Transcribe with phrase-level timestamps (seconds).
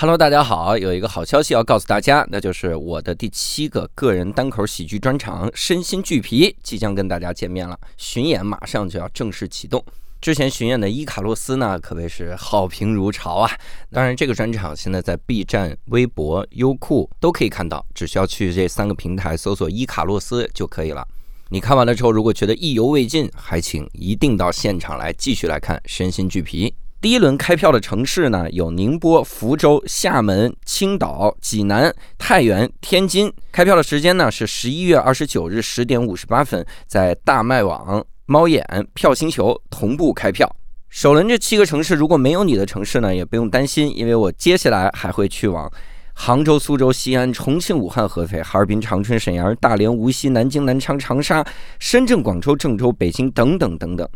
[0.00, 9.84] Hello，大家好，有一个好消息要告诉大家，那就是我的第七个个人单口喜剧专场《身心俱疲》即将跟大家见面了，巡演马上就要正式启动。
[10.18, 13.50] 之前巡演的伊卡洛斯呢，可谓是好评如潮啊。
[13.92, 21.06] 当然，这个专场现在在 B 站、微博、优酷都可以看到，只需要去这三个平台搜索“伊卡洛斯”就可以了。
[21.50, 26.70] 你看完了之后，如果觉得意犹未尽，还请一定到现场来继续来看《身心俱疲》。
[27.00, 33.32] 第一轮开票的城市呢，有宁波、福州、厦门、青岛、济南、太原、天津。
[33.50, 40.54] 开票的时间呢是十一月二十九日十点五十八分，在大麦网、猫眼、票星球同步开票。
[40.90, 45.72] 首轮这七个城市，如果没有你的城市呢，也不用担心，因为我接下来还会去往
[46.12, 51.42] 杭州、苏州、西安、重庆、武汉、合肥、哈尔滨、长春、沈阳、大连、无锡、南京、南昌、长沙、
[51.78, 54.06] 深圳、广州、郑州、北京等等等等。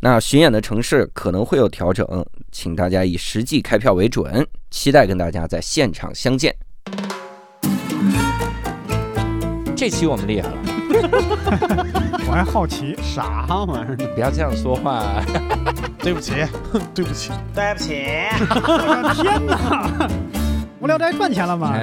[0.00, 2.06] 那巡演的城市可能会有调整，
[2.52, 6.54] 请大家以实际开票为准，期待跟大家在现场相见。
[9.74, 10.56] 这期我们厉害了，
[12.26, 13.96] 我还好奇，啥玩意儿？
[14.14, 15.22] 不要这样说话。
[16.00, 16.32] 对不起，
[16.94, 18.04] 对不起，对不起，
[18.54, 20.08] 我的天哪！
[20.78, 21.74] 无聊斋赚钱了吗？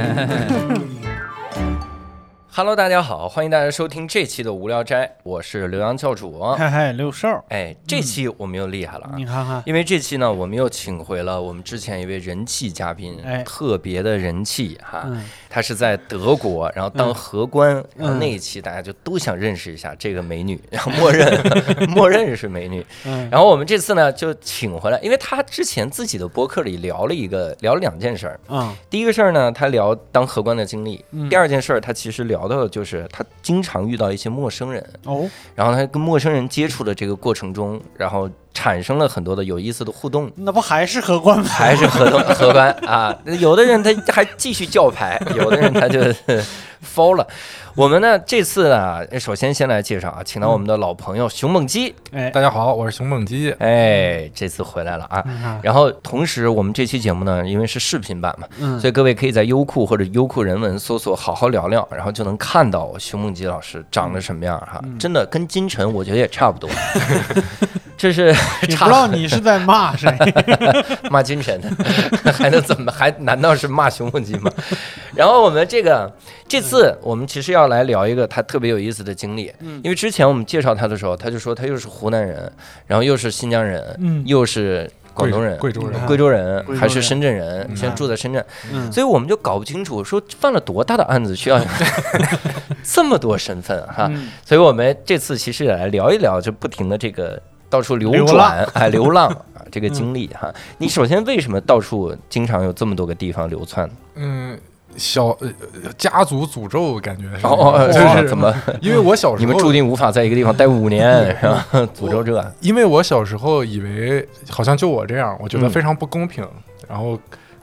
[2.56, 6.40] Hello，大家好，欢迎大家收听这期的无聊斋，我是刘洋教主。
[6.56, 9.14] 嗨嗨，六少，哎，这期我们又厉害了啊！
[9.16, 15.02] 你看看，因为这期呢，我们又请回了我们之前一位人气嘉宾，哎特别的人气哈。
[15.08, 21.28] 嗯，他是在德国，然后当荷官，然后嗯那一期大家就都想认识一下这个美女，然 后默认
[21.90, 22.86] 默认是美女。
[23.08, 28.40] 嗯，然后我们这次呢就请回来，因为他之前自己的博客里聊了一个聊了两件事儿。
[28.48, 40.32] 嗯，第一个事儿呢，他聊当荷官的经历；嗯第二件事儿，他其实聊的就是他经常遇到一些陌生人，哦，然后他跟陌生人接触的这个过程中，然后产生了很多的有意思的互动。
[40.36, 41.46] 那不还是荷官吗？
[41.50, 46.02] 还是合同荷官啊，有的人他还继续叫牌，有的人他就
[46.82, 47.28] f 了。
[47.76, 53.52] 我们呢这次啊，首先先来介绍啊，请到我们的老朋友熊梦基，哎，大家好，我是熊梦基。
[53.58, 55.60] 哎，这次回来了啊。
[55.64, 64.80] 然后同时我们这期节目呢，因为是视频版嘛，嗯，所以各位可以在优酷或者优酷人文搜索“好好聊聊”，然后就能看到熊梦基老师长得什么样哈。
[64.84, 66.70] 嗯真的跟金晨我觉得也差不多，
[68.04, 70.14] 这是差也不知道你是在骂谁。
[71.10, 71.58] 骂金晨，
[72.34, 72.92] 还能怎么？
[72.92, 74.52] 还难道是骂熊猛鸡吗？
[75.16, 76.12] 然后我们这个
[76.46, 82.52] 这次我们其实要来聊一个他特别有意思的经历，嗯因为之前我们介绍他的时候，他就说他又是湖南人，
[82.88, 85.58] 然后又是新疆人，嗯又是广东人。
[85.60, 91.58] 贵州人嗯贵州人还是深圳人，嗯现在住在深圳，嗯，所以我们就搞不清楚，说犯了多大的案子需要
[92.84, 94.10] 这么多身份哈。
[94.12, 97.42] 嗯所以我们这次其实也来聊一聊，就不停的这个
[97.74, 100.54] 到处流流转，哎，流浪 啊这个经历哈。
[100.78, 103.90] 你首先为什么到处经常有这么多个地方流窜？
[104.14, 104.56] 嗯，
[104.96, 105.50] 小呃
[105.98, 107.48] 家族诅咒感觉是。
[107.48, 108.54] 哦哦，就哦是怎么？
[108.80, 111.66] 因为我小时候你们注定无法在一个地方待五年， 是吧？
[112.00, 116.48] 诅咒这，因为我小时候以为好像就我这样，我觉得嗯非常不公平，
[116.88, 117.20] 然后。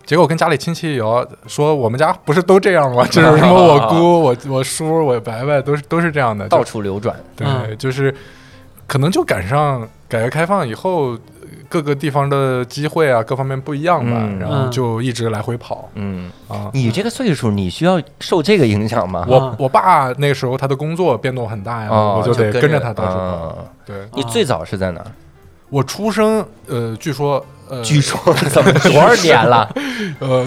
[0.06, 3.04] 结果跟家里亲戚聊，说我们家不是都这样吗？
[3.12, 7.14] 就是什么我姑、我我叔、我伯伯都是都是这样的，到处流转。
[7.36, 8.12] 对，嗯就是
[8.90, 11.16] 可能就赶上改革开放以后，
[11.68, 16.68] 各个地方的机会啊，各方面不一样吧，嗯然后就一直来回跑嗯，啊。
[16.74, 19.24] 你这个岁数，你需要受这个影响吗？
[19.28, 23.20] 我我爸那个时候他的工作变动很大呀，哦，我就得跟跟着他到处跑。
[23.20, 23.54] 啊
[23.86, 25.06] 对你最早是在哪儿？
[25.68, 28.18] 我出生，呃，据说，呃， 据说
[28.50, 29.72] 怎么多少年了？
[30.18, 30.44] 呃，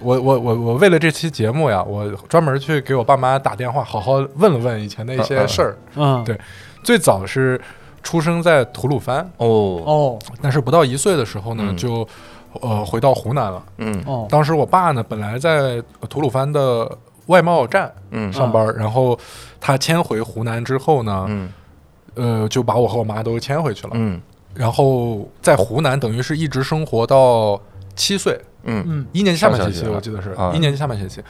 [0.00, 5.76] 我我我我为了这期节目呀，我专门去给我爸妈打电话，好好问了问以前的一些事儿。
[5.94, 6.38] 嗯，对
[6.82, 7.58] 最早是
[8.06, 10.18] 出生在吐鲁番，哦，哦。
[10.40, 11.76] 但是不到一岁的时候呢，嗯。
[11.76, 12.06] 就
[12.60, 13.60] 呃回到湖南了。
[13.78, 14.00] 嗯。
[14.06, 16.88] 哦，当时我爸呢，本来在吐鲁番的
[17.26, 18.32] 外贸站嗯。
[18.32, 19.18] 上班，然后
[19.60, 21.52] 他迁回湖南之后呢，嗯。
[22.14, 23.90] 呃，就把我和我妈都迁回去了。
[23.94, 24.22] 嗯。
[24.54, 27.60] 然后在湖南等于是一直生活到
[27.96, 28.84] 七岁，嗯。
[28.86, 29.06] 嗯。
[29.12, 30.52] 一年级下半学期，我记得是啊。
[30.54, 31.20] 一年级下半学期。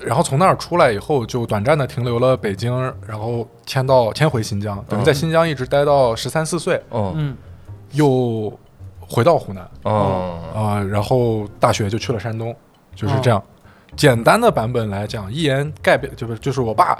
[0.00, 2.72] 然后从那儿出来以后，就短暂的停留了北京，
[3.06, 7.12] 然后迁到迁回新疆，等于在新疆一直待到十三四岁，哦。
[7.16, 7.36] 嗯。
[7.92, 8.52] 又
[9.00, 9.68] 回到湖南。
[9.84, 10.38] 哦。
[10.54, 12.54] 啊、然后大学就去了山东，
[12.94, 13.42] 就是这样。
[13.94, 16.98] 简单的版本来讲，一言概表就是就是我爸，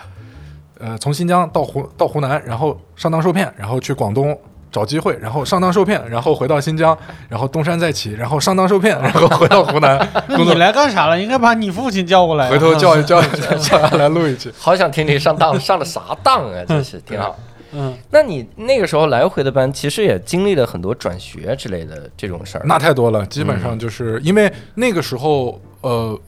[0.79, 4.39] 呃，从新疆到湖到湖南，然后上当受骗，然后去广东
[4.77, 6.95] 找机会，然后上当受骗，然后回到新疆，
[7.31, 9.97] 然后东山再起，然后上当受骗， 然后回到湖南
[10.29, 10.53] 那你。
[10.57, 11.19] 来干啥了？
[11.19, 12.49] 应该把你父亲叫过来。
[12.53, 14.53] 回头叫叫叫他来录一期。
[14.59, 17.35] 好想听听上当上了啥当啊，真是挺好。
[17.73, 22.65] 嗯，那你那个时候来回的班，其实也经历了很多转学之类的这种事儿。
[22.67, 26.19] 那太多了，基本上就是因为那个时候，呃，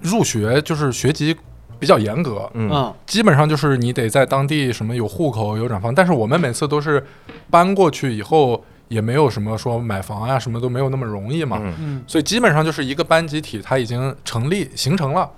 [0.00, 1.36] 入学就是学籍
[1.78, 2.70] 比较严格，嗯。
[2.72, 7.04] 嗯基本上就是你得在当地什么有户口、有转房，但是我们每次都是
[7.50, 11.74] 搬过去以后，也没有什么说买房啊、什么都没有那么容易嘛，嗯。
[11.78, 12.04] 嗯。
[12.06, 15.30] 所以基本上就是一个班集体，它已经成立形成了，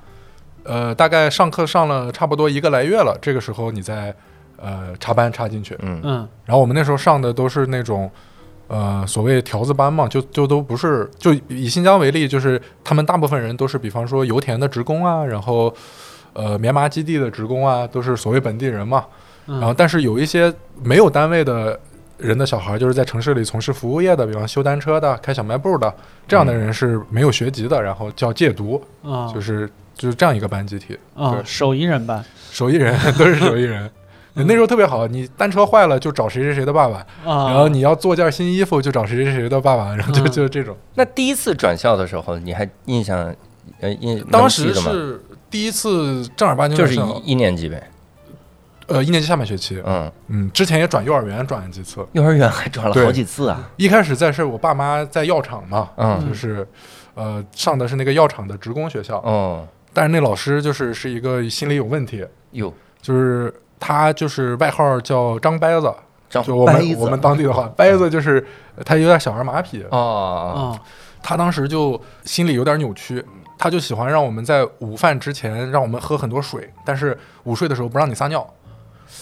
[0.64, 4.14] 呃，大概上课上了差不多一个来月了，这个时候你再
[4.56, 6.00] 呃插班插进去，嗯。
[6.02, 6.28] 嗯。
[6.44, 8.10] 然后我们那时候上的都是那种。
[8.72, 15.74] 呃，所谓条子班嘛，就就都不是，就以新疆为例，就是他们大部分人都是，比方说油田的职工啊，然后
[16.32, 19.04] 呃棉麻基地的职工啊，都是所谓本地人嘛。
[19.46, 21.78] 嗯，然后，但是有一些没有单位的
[22.18, 25.92] 人的小孩，就是在城市里从事服务业的，比方修单车的、开小卖部的，
[26.28, 32.22] 这样的人是没有学籍的，然后叫借读，啊就是就是这样一个班集体，对啊手艺人班
[32.52, 33.90] 手艺人都是手艺人。
[34.34, 40.76] 那时候特别好，你单车坏了就找谁谁谁的爸爸，啊，然后你要做件新衣服就找谁谁谁的爸爸，然后就嗯就这种。
[40.94, 43.34] 那第一次转校的时候，你还印象
[43.80, 44.72] 呃印当时？
[44.72, 47.90] 是第一次正儿八经就是一一年级呗，
[48.86, 52.06] 呃一年级下半学期，嗯，嗯，之前也转幼儿园转了几次。
[52.12, 56.28] 幼儿园还转了好几次啊，一开始在是我爸妈在药厂嘛，嗯。
[56.28, 56.66] 就是
[57.14, 62.72] 呃上的是那个药厂的职工学校，嗯，但是那老师就是是一个心理有问题，哟，
[63.02, 65.92] 就是他就是外号叫张掰子，
[66.28, 68.46] 张就我们我们当地的话，掰子就是
[68.84, 70.80] 他有点小儿麻痹，哦，啊
[71.22, 73.22] 他当时就心里有点扭曲，
[73.60, 78.54] 他就喜欢让我们在午饭之前让我们喝很多水，但是午睡的时候不让你撒尿，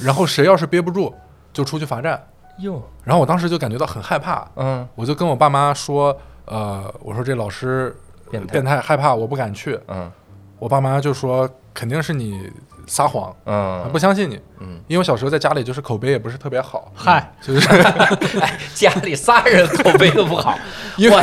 [0.01, 1.13] 然后谁要是憋不住
[1.53, 2.25] 就出去罚站，
[2.61, 7.97] 哟，然后我当时就感觉到很害怕，嗯，我就跟我爸妈说，呃，我说这老师
[8.31, 8.53] 变态。
[8.53, 9.77] 变态害怕，我不敢去。
[9.89, 10.09] 嗯。
[10.61, 12.49] 我爸妈就说肯定是你
[12.89, 14.41] 撒谎，嗯，不相信你。
[14.61, 17.69] 嗯，因为我小时候在家里就是口碑也不是特别好，嗨，就是。
[18.41, 20.59] 哎，家里仨人口碑都不好，
[20.97, 21.17] 因为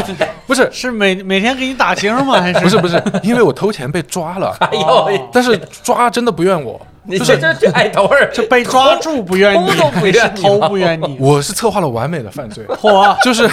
[0.47, 0.69] 不是。
[0.71, 2.39] 是每每天给你打星吗？
[2.39, 2.59] 还是？
[2.61, 8.29] 不是不是，因为我偷钱被抓了，哎哦呦，但是抓真的不怨我，你这这这哎，等会儿。
[8.33, 11.17] 这被抓住不怨你，偷都不怨你偷不怨你？
[11.19, 12.65] 我是策划了完美的犯罪。
[12.67, 13.49] 嚯，就是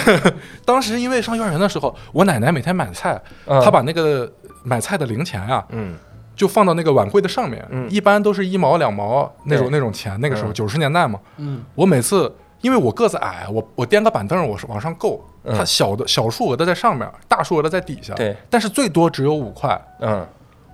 [0.63, 3.61] 当时因为上幼儿园的时候，我奶奶每天买菜，嗯。
[3.63, 4.31] 她把那个
[4.63, 5.95] 买菜的零钱啊，嗯
[6.35, 7.89] 就放到那个碗柜的上面，嗯。
[7.89, 10.19] 一般都是一毛两毛那种那种钱。
[10.19, 10.53] 那个时候嗯。
[10.53, 11.63] 九十年代嘛，嗯。
[11.75, 15.57] 我每次因为我个子矮，我我颠个板凳我是往上够，嗯。
[15.57, 19.79] 它小的小数额的在上面，大数额的在底下，对，但是最多只有五块。
[19.99, 20.25] 嗯。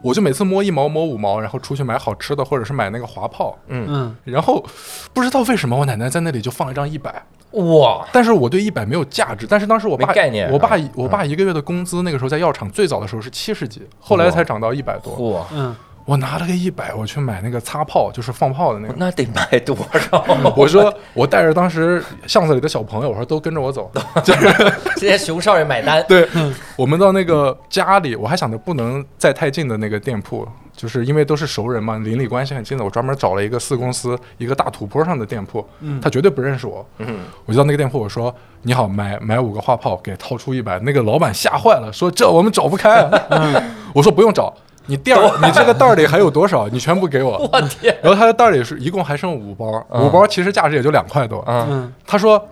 [0.02, 4.66] 我就每次摸一毛摸五毛，然后出去买好吃的，或者是买那个滑炮，嗯，嗯然后
[5.14, 9.48] 不知道为什么我奶奶在那里就放了一张一百，哇，但是我对一百没有价值。
[9.50, 10.52] 但是当时我爸概念啊。
[10.54, 15.14] 我爸嗯我爸一个月的工资那个时候在药厂最早的时候是七十几，后来才涨到一百多。
[15.32, 15.76] 哇，嗯，
[16.10, 18.96] 我拿了个一百，我去买那个擦炮，就是放炮的那个。
[18.98, 20.26] 那得买多少？
[20.58, 23.92] 我说我带着当时巷子里的小朋友，我说都跟着我走，
[24.26, 24.52] 就是
[24.96, 26.28] 这些熊少爷买单，对，
[26.76, 36.02] 我们到那个家里，我还想着不能在太近的那个店铺，就是因为都是熟人嘛，邻里关系很近的，我专门找了一个四公司一个大土坡上的店铺，嗯。
[36.02, 38.34] 他绝对不认识我，嗯，我就到那个店铺，我说
[38.64, 43.64] 你好，买买五个花炮，给掏出一百，那个老板吓坏了，说这我们找不开、啊，
[43.94, 44.52] 我说不用找。
[44.90, 46.68] 你店儿，你这个袋儿里还有多少？
[46.70, 47.38] 你全部给我。
[47.54, 51.44] 我天，然后他的袋儿里是一共还剩五包，嗯五包其实价值也就两块多。
[51.48, 52.44] 嗯嗯他说：“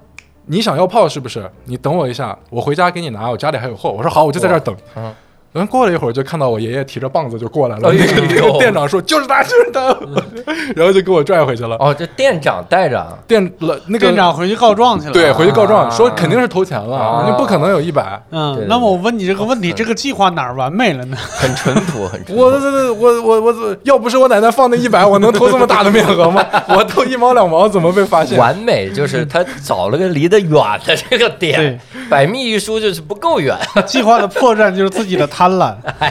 [0.45, 1.49] 你想要炮是不是？
[1.65, 4.75] 你等我一下，我回家给你拿，我家里还有货。”我说：“好，我就在这儿等。
[4.95, 5.11] 嗯，
[5.53, 7.91] 然后过了一会儿，就看到我爷爷提着棒子就过来了。
[7.91, 9.95] 那个那个店长说： “就是他，就是他。
[10.75, 11.75] ”然后就给我拽回去了。
[11.79, 15.13] 哦，这店长带着，店了那个店长回去告状去了。
[15.13, 18.21] 对回去告状啊说肯定是偷钱了啊，你不可能有一百。
[18.31, 21.17] 嗯那么我问你这个问题，嗯这个计划哪儿完美了呢？
[21.31, 22.41] 很淳朴，很淳朴。
[22.41, 26.45] 我我我我我要不是我奶奶放那一百，我能偷这么大的面额吗？
[26.69, 28.37] 我偷一毛两毛怎么被发现？
[28.37, 30.51] 完美就是他找了个离得远
[30.85, 33.57] 的这个点，百密一疏就是不够远。
[33.85, 35.75] 计划的破绽就是自己的贪婪。
[35.99, 36.09] 哎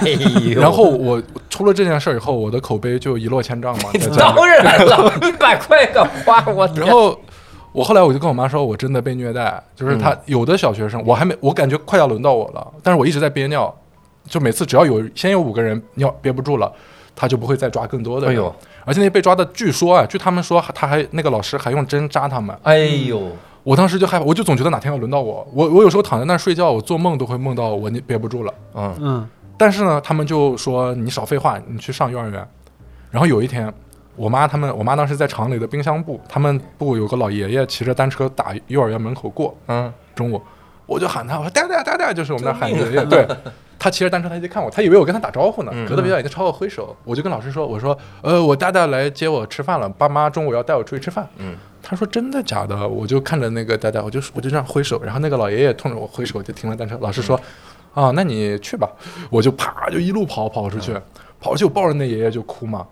[0.55, 3.91] 呦，然后我出了这件事儿以后，我的口碑就一落千丈嘛。
[4.17, 7.19] 当然了，一百块敢花，我然后
[7.73, 13.75] 我后来我就跟我妈说，我真的被虐待，就是他有的小学生，我还没，我感觉快要轮到我了，但是我一直在憋尿，
[14.29, 16.73] 就每次只要有先有五个人尿憋不住了，
[17.17, 18.37] 他就不会再抓更多的人。
[18.37, 18.55] 哎呦，
[18.85, 22.57] 而且那被抓的，据说啊，据他们说，他还那个老师还用针扎他们。
[22.63, 23.21] 哎呦，
[23.67, 25.45] 我当时就害怕，我就总觉得哪天要轮到我。
[25.53, 28.55] 我我有时候躺在那儿睡觉，我做梦都会梦到我那憋不住了。
[28.75, 32.49] 嗯嗯但是呢，他们就说你少废话，你去上幼儿园。
[33.11, 33.73] 然后有一天，
[34.15, 40.41] 我妈他们，我妈当时在厂里的冰箱部，他们部有个老爷爷骑着单车打幼儿园门口过，嗯，中午
[40.87, 43.27] 我就喊他，我说哒哒哒哒，就是我们那喊爷爷，对。
[43.79, 46.97] 他骑着单车，他一看我，他以为我跟他打招呼呢，嗯隔得比较远，就朝我挥手。
[47.05, 51.55] 我就跟老师说：“我说，呃，我大大来接我吃饭了，爸妈中午要带我出去吃饭。”嗯，
[51.89, 56.99] 他说：“真的假的？”我就看着那个呆呆，我就我就这样挥手，然后那个老爷爷冲着我挥手，就停了单车。
[57.01, 57.41] 老师说
[57.95, 58.91] ：“啊，那你去吧。
[59.31, 60.93] 我就啪就一路跑跑出去，
[61.41, 62.85] 跑出去我抱着那爷爷就哭嘛，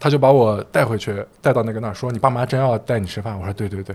[0.00, 3.38] 他就把我带回去，带到那个那儿说你爸妈真要带你吃饭。
[3.38, 3.94] 我说对对对。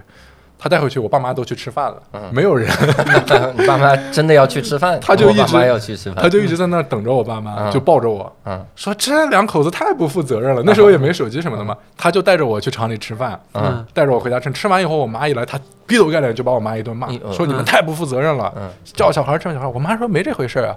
[0.57, 2.21] 他带回去，我爸妈都去吃饭了，嗯。
[2.33, 2.69] 没有人，
[3.57, 7.71] 你爸妈真的要去吃饭， 他就一直要去吃饭，他就一直在那儿等着我爸妈，嗯。
[7.71, 8.65] 就抱着我，嗯。
[8.75, 10.62] 说这两口子太不负责任了。
[10.65, 13.85] 那时候也 没手机什么的嘛，他就带着我去厂里吃饭，嗯。
[13.93, 14.51] 带着我回家吃。
[14.51, 18.69] 吃完以后，我妈一来，他劈头盖脸就把我妈一顿骂嗯，说你们太不负责任了，嗯。
[18.93, 19.69] 叫小孩儿这样小孩儿。
[19.71, 20.75] 我妈说没这回事儿啊，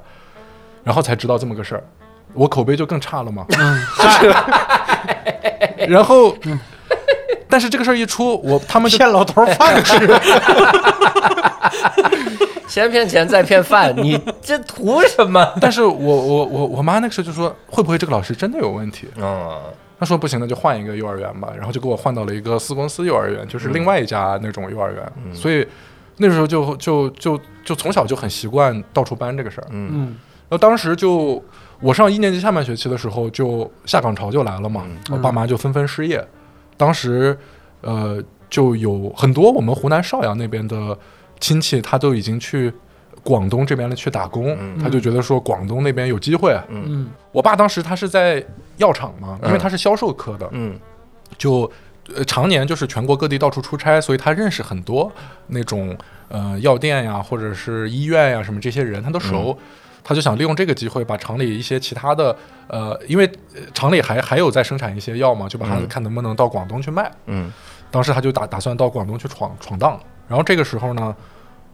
[0.84, 1.82] 然后才知道这么个事儿，
[2.34, 3.46] 我口碑就更差了嘛。
[3.48, 3.54] 就
[4.10, 4.34] 是，
[5.86, 6.34] 然后，
[7.48, 9.96] 但是这个事儿一出，我他们就骗老头饭吃，
[12.68, 15.46] 先骗钱再骗饭，你这图什么？
[15.60, 19.08] 但是我我我我妈那个时候就说，会不会这个老师真的有问题？
[19.16, 19.58] 嗯
[19.98, 25.12] 她说不行，那就换一个幼儿园吧，然后就给我换到了一个私公司幼儿园，就是另外一家那种幼儿园。
[25.24, 25.66] 嗯所以
[26.18, 29.66] 那时候就就就就从小就很习惯到处搬这个事儿。
[29.70, 30.16] 嗯嗯
[30.48, 31.42] 然后当时就
[31.80, 36.24] 我上一年级下半学期的时候，就下岗潮就来了嘛，嗯我爸妈就纷纷失业。
[36.78, 37.38] 当时
[37.82, 40.96] 呃就有很多我们湖南邵阳那边的
[41.38, 42.72] 亲戚，他都已经去
[43.22, 44.78] 广东这边去打工，嗯。
[44.78, 46.58] 他就觉得说广东那边有机会。
[46.70, 47.10] 嗯。
[47.32, 48.42] 我爸当时他是在
[48.78, 49.58] 药厂嘛，因为嗯。
[49.58, 50.78] 他是销售科的，嗯。
[51.36, 51.70] 就
[52.14, 55.12] 呃常年就是全国各地到处出差，所以他认识很多
[55.48, 55.94] 那种
[56.28, 59.58] 呃药店呀，或者是医院呀什么这些人，他都熟。
[60.08, 62.34] 他就想利用这个机会，把厂里一些其他的
[62.66, 67.12] 呃，因为呃厂里还还有在生产一些药嘛，就把它嗯看能不能到广东去卖。
[67.26, 67.52] 嗯
[67.90, 70.00] 当时他就打打算到广东去闯闯荡。
[70.26, 71.14] 然后这个时候呢，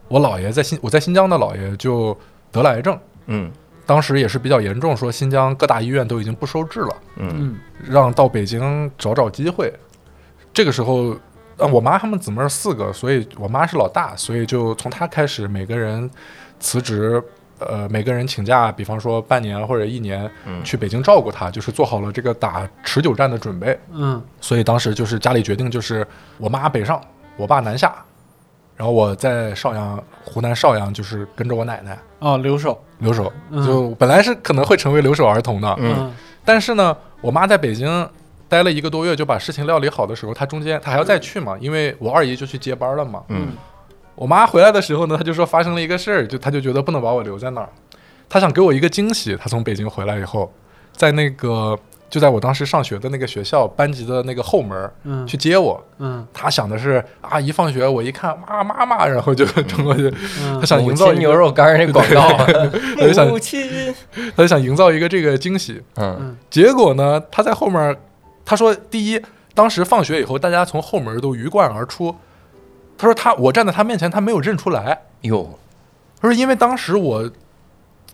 [0.09, 2.17] 我姥爷在新我在新疆的姥爷就
[2.51, 3.49] 得了癌症，嗯
[3.85, 6.95] 当时也是比较严重，说新疆各大医院都已经不收治了。
[7.15, 9.73] 嗯嗯让到北京找找机会。
[10.53, 11.11] 这个时候，
[11.57, 16.09] 啊，我妈他们姊妹儿四个，所以我妈是老大，所以就从她开始，每个人
[16.59, 17.23] 辞职，
[17.59, 20.63] 呃，每个人请假，比方说半年或者一年，嗯。
[20.63, 23.79] 去北京照顾她，就是做好了这个打持久战的准备。
[23.91, 24.21] 嗯。
[24.41, 26.05] 所以当时就是家里决定，就是
[26.37, 27.01] 我妈北上，
[27.37, 27.95] 我爸南下，
[28.75, 31.97] 然后我在邵阳，湖南邵阳，就是跟着我奶奶。
[32.19, 33.65] 哦，留守，留守，嗯。
[33.65, 36.11] 就本来是可能会成为留守儿童的，嗯。
[36.43, 38.09] 但是呢，我妈在北京
[38.49, 43.23] 待了一个多月，就把事情料理好的时候，她中间她还要再去嘛，因为我二姨就去接班了嘛。
[43.29, 43.53] 嗯
[44.15, 47.69] 我妈回来的时候呢，她就说发生了一个事儿，就她就觉得不能把我留在那儿，
[48.29, 49.35] 她想给我一个惊喜。
[49.35, 50.51] 她从北京回来以后，
[50.93, 51.77] 在那个
[52.09, 55.83] 就在我当时上学的那个学校班级的那个后门儿嗯去接我。
[55.99, 62.29] 嗯她想的是啊，一放学我一看妈妈妈，然后就 冲过去，嗯她想营造一个，牛肉干儿那广告，
[62.97, 63.93] 就想母亲，
[64.37, 65.81] 她就想营造一个这个惊喜。
[65.97, 67.95] 嗯结果呢，她在后面，
[68.45, 69.21] 她说，第一，
[69.53, 72.15] 当时放学以后，大家从后门都鱼贯而出。
[72.97, 74.97] 他说他我站在他面前，他没有认出来。
[75.21, 75.57] 哟，
[76.21, 77.29] 他说因为当时我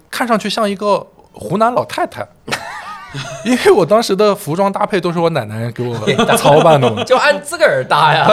[0.09, 2.27] 看上去像一个湖南老太太，
[3.45, 5.95] 因为我当时的服装搭配都是我奶奶给我
[6.35, 7.03] 操办的嘛。
[7.05, 8.27] 就按自个儿搭呀，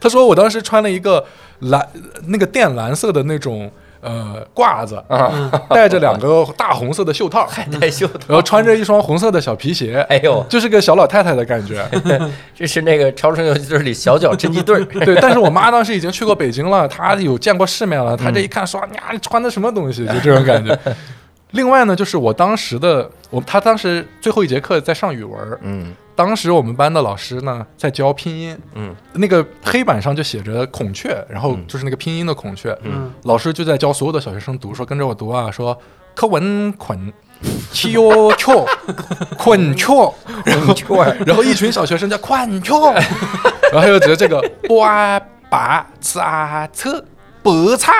[0.00, 1.24] 他说我当时穿了一个
[1.60, 1.86] 蓝
[2.26, 3.70] 那个靛蓝色的那种
[4.00, 7.48] 呃褂子，啊，戴着两个大红色的袖套，
[7.80, 11.84] 带袖然后穿着一双红色的小皮鞋，哎呦，就是个小老太太的感觉。
[12.54, 20.78] 这是那个《超生游击队》里小脚侦缉队，对，但是我妈当时已经去过北京了，她有见过世面了，她这一看说：“呀，你穿的什么东西？”就这种感觉。
[21.52, 28.92] 另外呢，就是我当时的我，她当时最后一节课在上语文，嗯当时我们班的老师呢在教拼音，嗯。
[29.12, 31.64] 那个黑板上就写着孔雀，然后嗯。
[31.68, 33.12] 就是那个拼音的孔雀，嗯。
[33.22, 35.78] 老师就在教所有的小学生读，说跟着我读啊，说
[36.16, 37.12] 课文捆。
[37.70, 38.52] 七哟 雀，
[39.38, 39.94] 捆雀，
[40.66, 40.92] 孔雀。
[40.92, 42.74] 儿，然后一群小学生叫款雀，
[43.70, 47.00] 然后还有觉得这个哇把吃啊车
[47.48, 47.92] 白菜，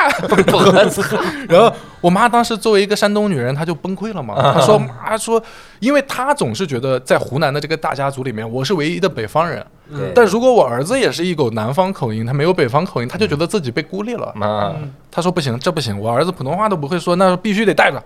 [0.53, 1.17] 我操，
[1.49, 4.53] 然后我妈当时作为一个山东女人，她就崩溃了嘛。
[4.53, 5.43] 她说妈说，
[5.81, 9.65] 因为她总是觉得在湖南的这个大家族里面，我是唯一的北方人。
[9.91, 14.31] 对但如果我儿子也是一口南方口音，他没有北方口音，他就觉得自己被孤立了。
[14.37, 14.75] 妈，
[15.11, 18.03] 他说不行，这不行，我儿子普通话都不会说，那必须得带着。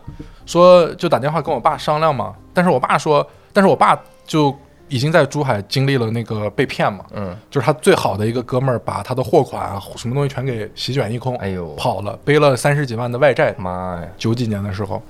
[0.47, 2.33] 说就打电话跟我爸商量嘛。
[2.55, 4.57] 但是我爸说，但是我爸就
[4.93, 13.55] 已经在珠海经历了那个被骗嘛，嗯，就是他最好的一个哥们儿把他的货款什么东西全给席卷一空，哎呦，跑了，背了三十几万的外债。
[13.57, 15.03] 妈呀，九几年的时候，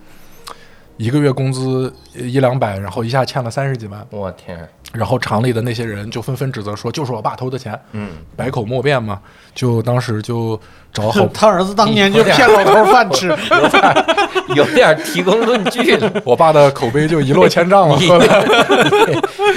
[0.99, 9.21] 一个月工资一两百，然后一下欠了三十几万，我天，然后厂里的那些人就纷纷指责说，就是我爸偷的钱，嗯，百口莫辩嘛。
[9.55, 10.59] 就当时就
[10.93, 13.95] 找好 他儿子当年就骗老头饭吃，有点
[14.57, 17.97] 有点提供论据了，我爸的口碑就一落千丈了。
[17.99, 18.27] 你后来，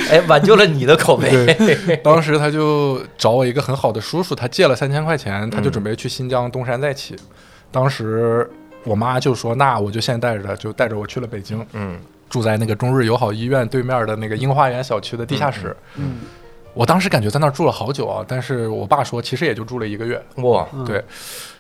[0.10, 7.16] 哎，挽救了你的口碑，当时他就找我一个很好的叔叔，他借了三千块钱，他就准备去新疆东山再起。
[7.72, 8.50] 当时
[8.84, 11.98] 我妈就说，那我就现在带着他，就带着我去了北京，嗯
[12.36, 15.74] 住在那个中日友好医院对面的那个樱花园小区的地下室。
[15.96, 16.18] 嗯
[16.74, 20.22] 我当时感觉在那儿住了好久啊，但是我爸说其实也就住了一个月。
[20.40, 21.02] 哇，嗯对，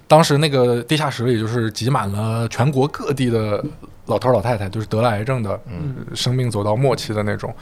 [0.05, 3.63] 当时那个地下室里就是挤满了全国各地的
[4.07, 7.55] 老头老太太，就是得了癌症的，嗯生命走到末期的那种。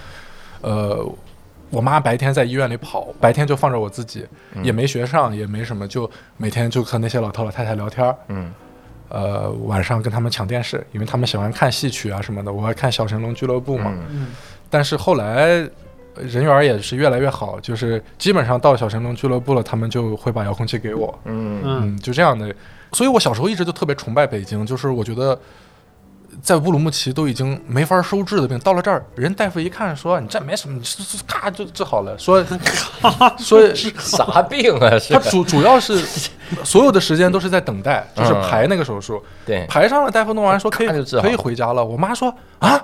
[0.62, 1.08] 呃，
[1.70, 4.26] 我妈白天在医院里跑，白天就放着我自己，
[4.64, 8.16] 也没学上，也没什么，就每天就和那些老头老太太聊天儿。
[8.30, 8.52] 嗯
[9.10, 13.94] 呃，晚上跟他们抢电视，因为他们喜欢看戏曲啊什么的，我还看小神龙俱乐部嘛。
[14.70, 15.68] 但是后来
[16.16, 21.20] 呃人缘也是越来越好，就是基本上到小神龙俱乐部了，他们就会把遥控器给我。
[21.26, 22.54] 嗯，就这样的。
[22.94, 25.40] 所以我小时候一直就特别崇拜北京，就是我觉得
[26.44, 30.84] 在乌鲁木齐都已经没法收治的病，到了这儿，人大夫一看说你这没什么，你
[31.26, 32.44] 咔就治好了，说
[33.40, 33.62] 说
[33.98, 34.92] 啥病啊？
[35.10, 35.98] 他主主要是
[36.66, 40.88] 所有的时间都是在等待，就是嗯排那个手术，对，排上了，大夫弄完说可以
[41.22, 41.84] 可以回家了。
[41.84, 42.84] 我妈说啊，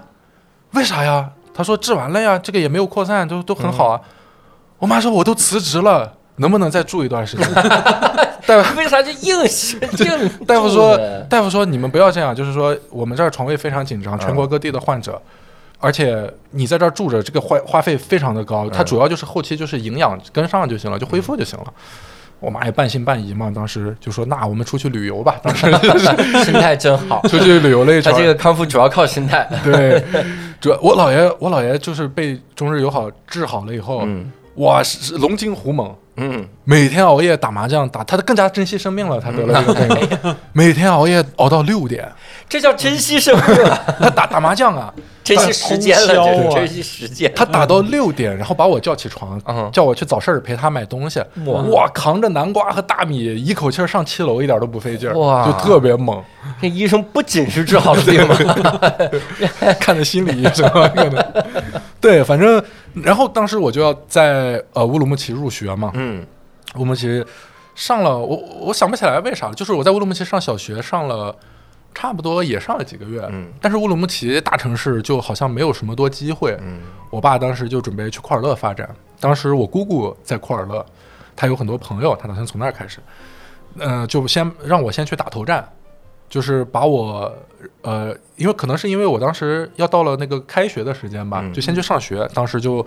[0.72, 1.30] 为啥呀？
[1.54, 4.00] 他说治完了呀，这个也没有扩散，都都很好啊。
[4.78, 7.48] 我妈说我都辞职了，能不能再住一段时间？
[8.48, 10.30] 大夫为啥就硬是 硬？
[10.48, 10.98] 大夫说，
[11.30, 15.22] 大夫说你们不要这样，就是说我们这儿床位非常紧张，全国各地的患者，
[15.80, 21.66] 而且你在这儿住着，这个花花费非常的高，它主要就是后期就是营养跟上就行了，就恢复就行了。
[22.40, 25.70] 我妈也半信半疑嘛，当时就说那我们出去旅游吧，当时
[26.46, 27.22] 心态真好。
[27.28, 28.12] 出去旅游了一圈。
[28.12, 29.48] 他这个康复主要靠心态。
[29.64, 30.02] 对，
[30.62, 34.82] 主要我姥爷我姥爷就是被中日友好治好了以后，嗯哇
[35.20, 39.20] 龙精虎猛，嗯，每天熬夜打麻将，打他更加珍惜生命了。
[39.22, 42.08] 他得了这个病， 每天熬夜熬到六点，
[42.50, 47.32] 这叫珍惜生命啊，他打打麻将啊，珍惜时间了，啊这是珍惜时间。
[47.34, 51.22] 他打到六点，然后把我叫起床，嗯叫我去早市陪他买东西。
[51.46, 56.22] 哇哇，扛着南瓜和大米，一口气儿上七楼，一点都不费劲儿，哇就特别猛。
[56.62, 58.36] 这医生不仅是治好了病吗？
[59.80, 60.70] 看的心理医生
[62.02, 62.62] 对，反正
[63.04, 66.26] 然后当时我就要在呃乌鲁木齐入学嘛，嗯
[66.76, 67.26] 乌鲁木齐
[67.76, 71.36] 上了，我我想不起来为啥了，就是我在乌鲁木齐上小学上了。
[71.92, 76.56] 差不多也上了几个月，嗯但是乌鲁木齐大城市就好像没有什么多机会。
[76.62, 78.88] 嗯我爸当时就准备去库尔勒发展，
[79.20, 80.86] 当时我姑姑在库尔勒，
[81.36, 83.00] 她有很多朋友，她打算从那儿开始，
[83.80, 85.68] 呃，就先让我先去打头战，
[86.30, 87.36] 就是把我
[87.82, 92.86] 呃，因为可能是因为我当时要到了那个开学的时间吧，嗯就先去上学，当时就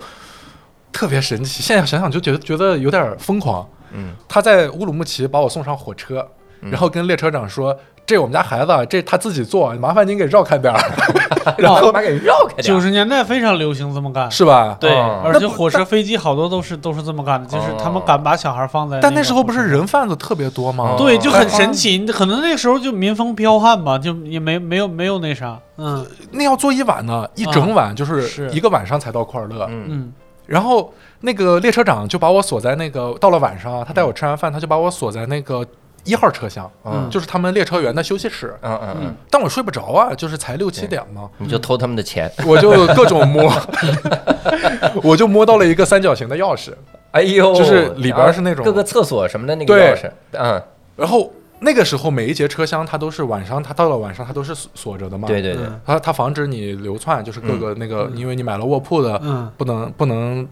[0.91, 3.67] 特别神奇，现在想想就觉得觉得有点疯狂。
[3.91, 6.27] 嗯他在乌鲁木齐把我送上火车，
[6.61, 7.77] 然后跟列车长说。
[8.05, 10.79] 这我们家孩子，这他自己做，麻烦您给绕开点儿，
[11.57, 12.79] 然后把给绕开点九。
[12.79, 14.75] 十年代非常流行这么干，是吧？
[14.79, 18.99] 对，哦而且火车、飞机好多都是都是这么干的，就是他们敢把小孩放在。
[18.99, 19.67] 但那时候不是？
[19.67, 20.95] 人贩子特别多吗？
[20.97, 22.05] 对，就很哎神奇。
[22.07, 29.65] 可能那时候就民风彪悍吧，就也没没有没有那啥，嗯那要坐一晚呢，一整晚就是是一个晚上才到库尔勒。
[29.69, 30.13] 嗯嗯
[30.45, 35.65] 然后那个列车长就把我锁在那个，到了晚上啊，他带我吃完饭，他就把我锁在那个
[36.03, 37.09] 一号车厢，嗯。
[37.09, 38.55] 就是他们列车员的休息室。
[38.61, 42.31] 嗯嗯嗯，但我睡不着啊，就是才六七点嘛，你就偷他们的钱。
[42.45, 43.51] 我就各种摸，
[45.03, 46.71] 我就摸到了一个三角形的钥匙，
[47.11, 50.09] 哎呦，就是里边是那种各个厕所什么的那个钥匙。
[50.31, 50.61] 嗯，
[50.95, 55.79] 然后那个时候每一节车厢它都是晚上，它到了晚上它都是锁锁着的嘛，对对对，嗯。
[55.85, 60.47] 它它防止你流窜，就是各个那个，因为你买了卧铺的，嗯，不能不能，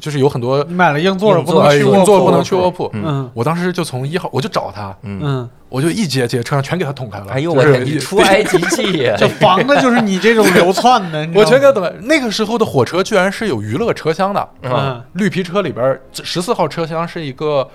[0.00, 2.90] 就是有很多你买了硬座不能去卧铺硬座不能去卧铺。
[2.92, 7.26] 嗯嗯我当时就从一号，我就找他，嗯，嗯，我就一节节车厢全给他捅开了。
[7.30, 9.16] 哎呦我天，你出埃及记呀！
[9.16, 11.90] 就防的就是你这种流窜的，你知道吗我全给他捅开。
[12.02, 17.68] 那个时候的火车居然是有娱乐车厢的，嗯嗯绿皮车里边十四号车厢是一个。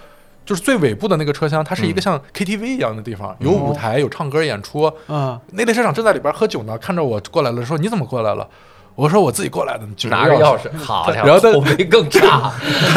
[0.44, 4.91] 就是最尾部的那个车厢，它是一个像 KTV 一样的地方，有舞台，有唱歌演出。
[5.08, 8.46] 嗯那列车长正在里边喝酒呢，看着我过来了，说：“你怎么过来了？”
[8.95, 12.51] 我说：“我自己过来的。”拿个钥钥匙，好家伙，然后他口碑更差，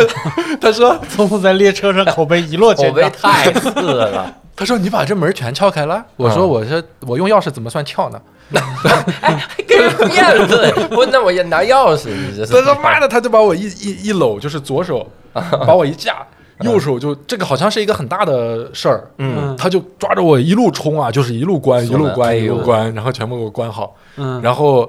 [0.61, 3.33] 他说从此在列车上 口碑一落口碑千丈。
[3.33, 4.35] 太次了。
[4.57, 8.21] “他说你把这门全撬开了。”我说：“嗯我说我用钥匙怎么算撬呢？”
[9.67, 16.19] 给人面子，不，那我也拿钥匙，你这是他他妈的，他就把我一一一搂，就是左手把我一架，
[16.61, 24.89] 右手就这个好像是一个很大的事儿，嗯他就抓着我一路冲啊，就是一路关一路关一路关，然后全部给我关好，嗯，然后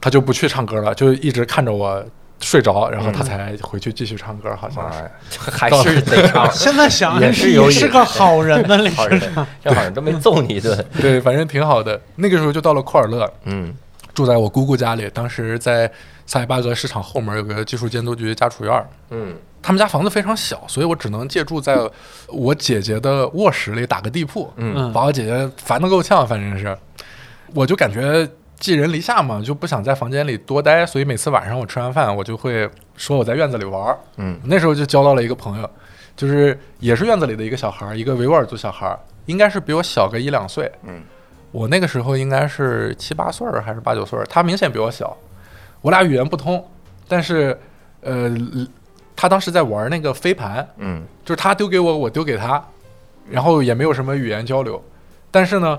[0.00, 2.04] 他就不去唱歌了，就一直看着我
[2.40, 4.98] 睡着，然后他才回去继续唱歌，好像是。
[5.50, 6.50] 还是得唱。
[6.52, 9.20] 现在想想也是有你是个好人呢，列好人。
[9.62, 10.84] 这好人都没揍你一顿。
[11.00, 12.00] 对，反正挺好的。
[12.16, 13.74] 那个时候就到了库尔勒，嗯。
[14.12, 15.90] 住在我姑姑家里，当时在
[16.26, 19.36] 萨伊巴格市场后门有个技术监督局家属院，嗯。
[19.62, 21.76] 他们家房子非常小，所以我只能借住在
[22.28, 24.92] 我姐姐的卧室里打个地铺，嗯嗯。
[24.92, 26.76] 把我姐姐烦得够呛，反正是，
[27.54, 28.26] 我就感觉
[28.60, 33.98] 寄人篱下嘛，就不想在房间里多待，所以每次晚上我吃完饭，我就会说我在院子里玩儿。
[34.18, 35.68] 嗯那时候就交到了一个朋友，
[36.14, 40.70] 就是也是院子里的一个小孩儿，一个维吾尔族小孩儿，应该是比我小个一两岁。
[40.84, 41.02] 嗯，
[41.50, 45.16] 我那个时候应该是七八岁儿还是八九岁儿，他明显比我小，
[45.80, 46.62] 我俩语言不通，
[47.08, 47.58] 但是
[48.02, 48.30] 呃，
[49.16, 52.62] 他当时在玩那个飞盘，嗯就是他丢给我，我丢给他，
[53.30, 54.82] 然后也没有什么语言交流。
[55.30, 55.78] 但是呢，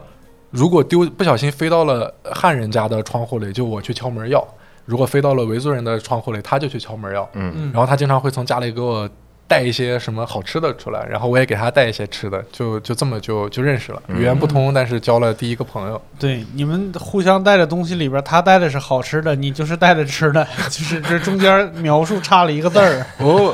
[0.51, 4.39] 如果丢不小心飞到了汉人家的窗户里，就我去敲门要；
[4.85, 7.27] 如果飞到了维族人的窗户里，他就去敲门要。
[7.33, 9.09] 嗯嗯然后他经常会从家里给我
[9.47, 14.01] 带一些什么好吃的出来，然后我也给他带一些吃的，就就这么就就认识了。
[14.07, 16.01] 语言不通，但是交了第一个朋友。
[16.17, 23.05] 对，你们互相带的东西里边，他带的是好吃的，你就是带的吃的， 就是这中间描述差了一个字儿。
[23.19, 23.53] 哦，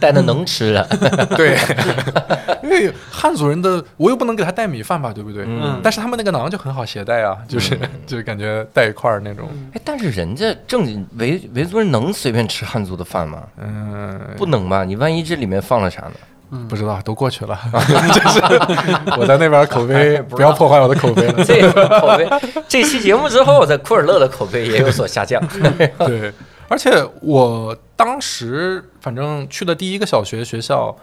[0.00, 0.82] 带的能吃的，
[1.36, 1.58] 对，
[2.64, 5.44] 因为汉族人的我又不能给他带米饭吧，对不对？
[5.46, 9.48] 嗯但是他们那个馕就很好携带啊，就是、 就是感觉带一块儿那种。
[9.74, 13.42] 哎，但是人家正经维维族人能随便吃汉族的饭吗？
[13.60, 14.82] 嗯，不能吧？
[14.84, 16.12] 你万一这里面放了啥呢？
[16.50, 17.58] 嗯不知道，都过去了。
[17.72, 18.40] 就是
[19.18, 21.42] 我在那边口碑，不要破坏我的口碑了。
[21.44, 22.28] 这个口碑，
[22.68, 25.42] 这期节目之后，在库尔勒的口碑也有所下降。
[25.98, 26.32] 对，
[26.68, 30.94] 而且我当时反正去的第一个小学学校，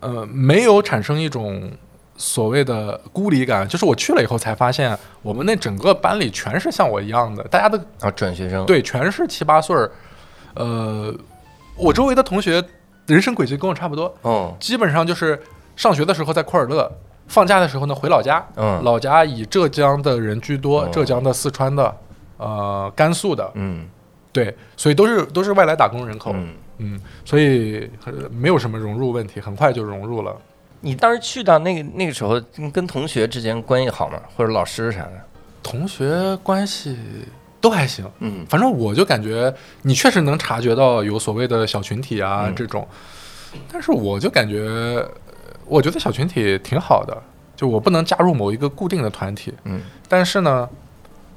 [0.00, 1.70] 呃，没有产生一种
[2.16, 9.90] 所谓的孤立感，就是我去了以后才发现，我们那整个班里全是像我一样的，大家的啊，转学生，对，全是七八岁儿，
[10.54, 11.14] 呃，
[11.76, 12.62] 我周围的同学
[13.06, 15.40] 人生轨迹跟我差不多，嗯，基本上就是
[15.76, 16.90] 上学的时候在库尔勒，
[17.28, 18.82] 放假的时候呢回老家，嗯。
[18.82, 20.88] 老家以浙江的人居多，哦。
[20.92, 21.96] 浙江的、四川的，
[22.38, 23.88] 呃，甘肃的，嗯。
[24.32, 30.34] 对，所以都是都是外来打工人口，嗯，嗯，所以呃没有什么融入问题，很快就融入了。
[30.80, 34.18] 你当时去到那个那个时候，跟跟同学之间关系好吗？
[34.34, 35.12] 或者老师啥的？
[35.62, 36.96] 同学关系
[37.60, 42.88] 都还行，嗯反正我就感觉你确实能察觉到有所谓的小群体啊、嗯这种，
[43.70, 44.60] 但是我就感觉，
[44.96, 45.10] 呃
[45.66, 47.22] 我觉得小群体挺好的，
[47.54, 50.66] 就我不能加入某一个固定的团体，嗯但是呢，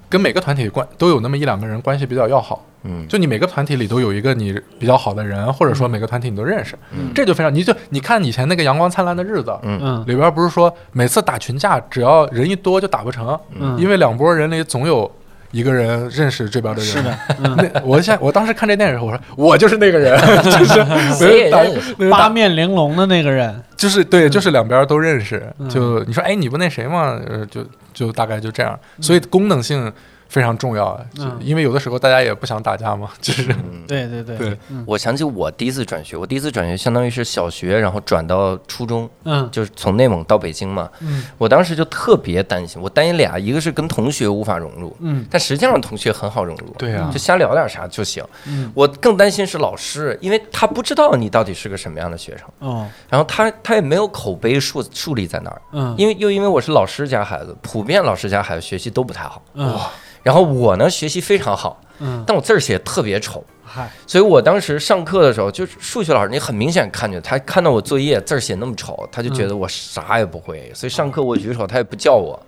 [0.08, 9.58] 跟每个团体关都有那么一两个人关系比较要好，嗯，就你每个团体里都有一个你比较好的人，或者说每个团体你都认识，嗯这就非常，你就你看以前那个阳光灿烂的日子。
[9.64, 15.10] 嗯嗯里边不是说每次打群架，只要人一多就打不成，嗯，因为两拨人里总有
[15.52, 16.92] 一个人认识这边的人。
[16.92, 25.42] 是的，嗯， 那我现我当时看这电影的时候，我说我就是那个人， 就是 谁也认识那个打八面玲珑的那个人，就是对，就是两边都认识。
[25.60, 27.20] 嗯就你说，哎，你不那谁吗？
[27.28, 28.78] 呃，就就大概就这样。
[29.00, 29.92] 所以功能性
[30.34, 31.38] 非常重要，就嗯。
[31.40, 33.86] 因为有的时候大家也不想打架嘛，就是嗯。
[33.88, 39.48] 对 对对，对，我想起我第一次转学，我第一次转学相当于是小学，然后转到初中，嗯。
[39.52, 40.90] 就是从内蒙到北京嘛。
[41.02, 41.24] 嗯。
[41.38, 45.24] 我当时就特别担心，我担心俩，一个是跟同学无法融入，嗯。
[45.30, 48.24] 但实际上同学很好融入，对啊就瞎聊点啥就行。
[48.48, 59.78] 嗯，我更担心是老师，因为他不知道你到底是个什么样的学生，哦，然后他他也没有口碑树树立在那儿，嗯，因为又因为我是老师家孩子，普遍老师家孩子学习都不太好，嗯
[60.24, 63.44] 然后我呢学习非常好，嗯，但我字儿写得特别丑。
[63.66, 72.40] 嗨，所以我当时上课的时候，就是数学老师，你很明显看见他看到我作业字儿写那么丑，他就觉得我啥也不会，所以上课我举手他也不叫我，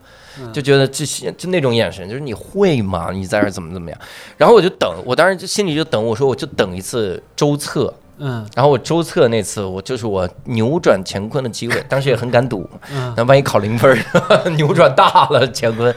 [0.53, 3.09] 就觉得这些就那种眼神，就是你会吗？
[3.11, 3.99] 你在这儿怎么怎么样？
[4.38, 7.91] 然后我就等，我当时就心里就等，我说我就等一次周测。
[8.17, 8.47] 嗯。
[8.55, 13.11] 然后我周测那次，我就是我扭转乾坤的机会，当时也很敢赌，嗯。
[13.17, 15.93] 那万一考零分儿， 扭转大了乾坤，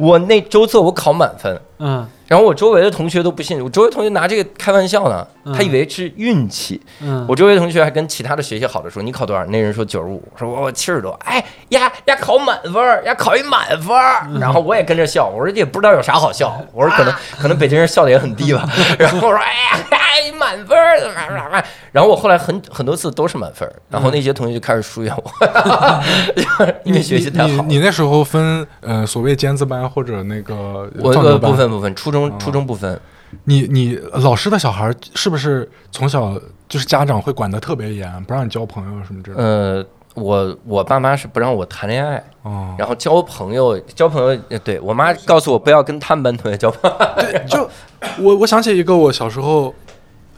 [0.00, 2.06] 我那周测我考满分，嗯。
[2.30, 6.80] 然后我周围的同学都不信，我周围同学拿这个开玩笑呢，嗯他以为是运气。
[7.00, 11.10] 嗯，我周围同学还跟其他的学习好的说：“你考多少？”那人说九十五，说我我七十多。
[11.24, 13.92] 哎呀呀，考满分儿，呀考一满分
[14.38, 17.12] 然后我也跟着笑，我说也不知道有啥好笑，我说可能
[17.42, 18.64] 可能北京人笑的也很低吧。
[18.96, 26.04] 然后我说哎呀哎满分儿，然后我后来很很多次都是满分儿，然后那些同学就开始疏远我，
[26.84, 27.48] 因为学习太好。
[27.48, 33.00] 你你那时候分呃所谓尖子班或者那个我呃放牛班不分不分，初中哦初中不分。
[33.44, 36.36] 你你老师的小孩是不是从小
[36.68, 39.42] 就是家长会管得特别严，不让你交朋友什么之类的？
[39.42, 46.96] 呃，我我爸妈是不让我谈恋爱，哦，然后交朋友，交朋友，呃对我妈告诉我不要跟他们班同学交朋友。
[47.22, 47.70] 对，就
[48.18, 49.72] 我我想起一个我小时候，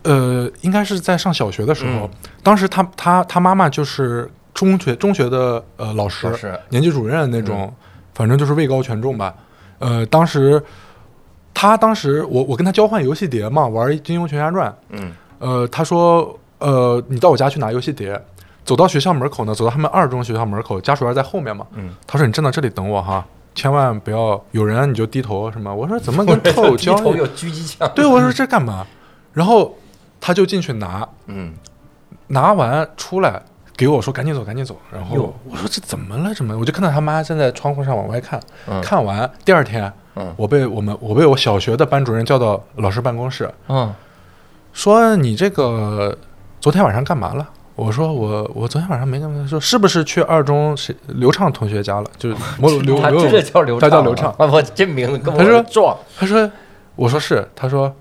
[0.02, 2.10] 呃，应该是在上小学的时候，嗯
[2.42, 7.72] 当时他他他妈妈就是中学中学的呃老师，老师年级主任那种，
[8.12, 9.34] 反正就是位高权重吧。
[9.78, 10.62] 呃，当时
[11.54, 15.12] 他当时我我跟他交换游戏碟嘛，玩《金庸群侠传》，嗯。
[15.38, 18.20] 呃，他说呃你到我家去拿游戏碟，
[18.64, 27.00] 走到学校门口呢，走到他们二中学校门口，家属院在后面嘛，嗯，他说你站到这里等我哈，千万不要有人你就低头什么，我说怎么跟特有低交易？
[27.00, 28.86] 头有狙击枪，对，我说这干嘛？
[29.32, 29.76] 然后
[30.20, 31.52] 他就进去拿，嗯。
[32.28, 33.42] 拿完出来
[33.76, 34.76] 给我说赶紧走，赶紧走。
[34.92, 36.32] 然后我说这怎么了？
[36.34, 36.56] 怎么？
[36.58, 38.40] 我就看到他妈站在窗户上往外看。
[38.68, 43.92] 嗯看完第二天，嗯我被我们我被我小学的班主任叫到老师办公室，嗯
[44.72, 46.16] 说你这个
[46.60, 47.48] 昨天晚上干嘛了？
[47.74, 49.46] 我说我我昨天晚上没干嘛。
[49.48, 52.06] 说是不是去二中谁刘畅同学家了？
[52.18, 54.30] 就是 某刘他刘这叫刘他畅他，叫刘畅。
[54.38, 56.50] 啊 我这名字跟他说我撞，他说，
[56.94, 57.92] 我说是，他说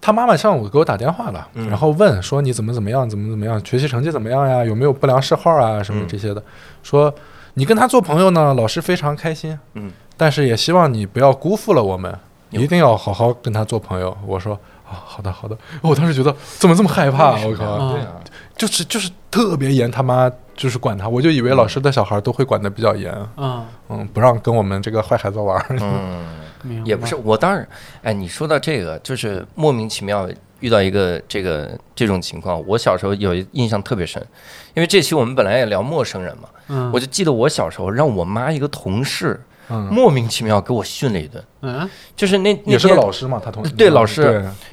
[0.00, 4.64] 他妈妈上午给我打电话了，嗯然后问说你怎么怎么样，怎么怎么样，学习成绩怎么样呀？
[4.64, 6.42] 有没有不良嗜好啊什么嗯这些的？
[6.82, 7.12] 说
[7.54, 12.16] 你跟他做朋友呢，老师非常开心，嗯，但是也希望你不要辜负了我们，
[12.50, 14.16] 有一定要好好跟他做朋友。
[14.24, 14.54] 我说
[14.88, 15.58] 啊，好的好的。
[15.82, 17.32] 我当时觉得怎么这么害怕？
[17.44, 17.98] 我靠，
[18.58, 25.64] 就是就是特别严，他妈就是管他，我就以为老师的小孩都会管的比较严，嗯，嗯，不让跟我们这个坏孩子玩。
[25.70, 26.26] 嗯。
[26.84, 27.66] 也不是，我当然，
[28.02, 32.60] 哎，你说到这个，就是莫名其妙遇到一个这个这种情况。
[32.66, 34.20] 我小时候有一印象特别深，
[34.74, 36.90] 因为这期我们本来也聊陌生人嘛，嗯。
[36.92, 41.88] 我就记得我小时候让我妈一个同事嗯，莫名其妙给我训了一顿，嗯。
[42.16, 44.32] 就是那那也是个老师嘛，他同对老师对。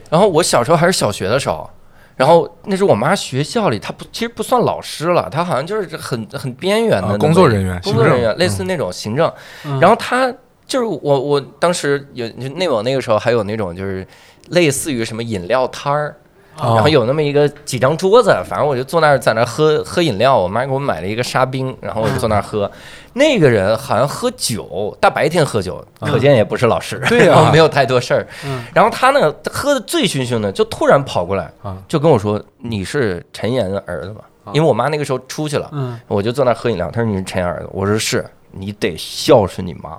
[0.09, 1.69] 然后我小时候还是小学的时候，
[2.15, 9.31] 然后那是我妈学校里，她不其实不算老师了，她好像就是很很边缘的工作人员工作人员类似那种行政。
[9.65, 10.33] 嗯然后她
[10.65, 14.07] 就是我我当时有就内蒙那个时候还有那种就是
[14.49, 16.15] 类似于什么饮料摊儿。
[16.59, 20.37] 哦然后有那么一个几张桌子，反正我就坐那儿在那儿喝喝饮料。
[20.37, 22.69] 我妈给我买了一个沙冰，然后我就坐那儿喝。
[23.13, 28.27] 那个人好像喝酒，大白天喝酒，可见也不是老师，对啊 没有太多事儿。
[28.45, 34.21] 嗯然后他呢，喝的醉醺醺的，就突然跑过来啊，就跟我说：“你是陈岩的儿子吧？”
[34.53, 36.89] 因为我妈那个时候出去了，嗯我就坐那儿喝饮料。
[36.91, 39.97] 他说：“你是陈岩儿子。”我说：“是，你得孝顺你妈。”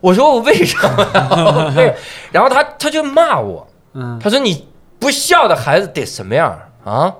[0.00, 1.74] 我说：“我为什么
[2.32, 4.66] 然后他他就骂我，嗯他说：“你
[4.98, 7.14] 不孝的孩子得什么样啊？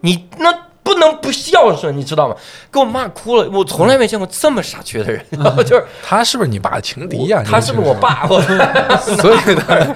[0.00, 2.34] 你那不能不孝顺，你知道吗？”
[2.72, 3.48] 给我骂哭了。
[3.52, 7.42] 我从来没见过这么傻缺的人，然后 就是他是不是你爸的情敌呀？
[7.44, 8.26] 他是不是我爸？
[8.30, 8.40] 我
[9.20, 9.94] 所以他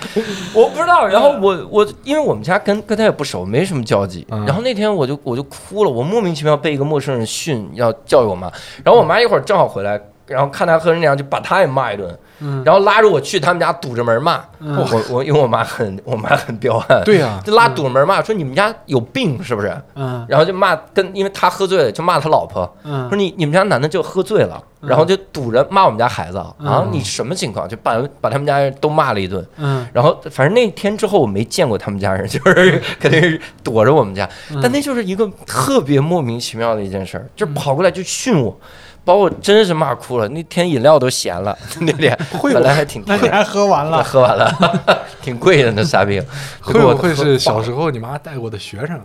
[0.53, 1.07] 我不知道。
[1.07, 4.27] 然后我我因为我们家跟跟他也不熟，没什么交集。
[4.31, 8.53] 嗯然后那天我就我就哭了，我莫名其妙被一个陌生人训，要教育我妈。
[8.85, 10.01] 然后我妈一会儿正好回来。
[10.33, 12.63] 然后看他喝成那样，就把他也骂一顿，嗯。
[12.65, 14.41] 然后拉着我去他们家堵着门骂。
[14.61, 14.77] 嗯。
[14.77, 19.73] 我我因为我妈很我妈很彪悍，对呀，就拉堵着门骂，说你们家有病是不是？
[19.95, 20.25] 嗯。
[20.29, 23.09] 然后就骂跟，因为他喝醉了，就骂他老婆，嗯。
[23.09, 26.89] 说你你们家男的就喝醉了，然后就堵着骂我们家孩子啊，嗯。
[26.91, 27.69] 你什么情况？
[27.69, 29.45] 就把把他们家人都骂了一顿。
[29.59, 29.87] 嗯。
[29.93, 34.59] 然后反正那天之后我没见过他们家人，就是 肯定是躲着我们家，嗯。
[34.63, 38.57] 但那就是一个特别莫名其妙的一件事儿，就跑过来就训我。
[39.05, 44.03] 把我真是骂哭了，那天饮料都咸了， 那天本来还挺贵，那你还喝完了？
[44.03, 44.51] 喝完了，
[45.21, 46.25] 挺贵的那沙冰，
[46.61, 47.63] 会不会是小？
[47.63, 49.01] 时候你妈带过的学生？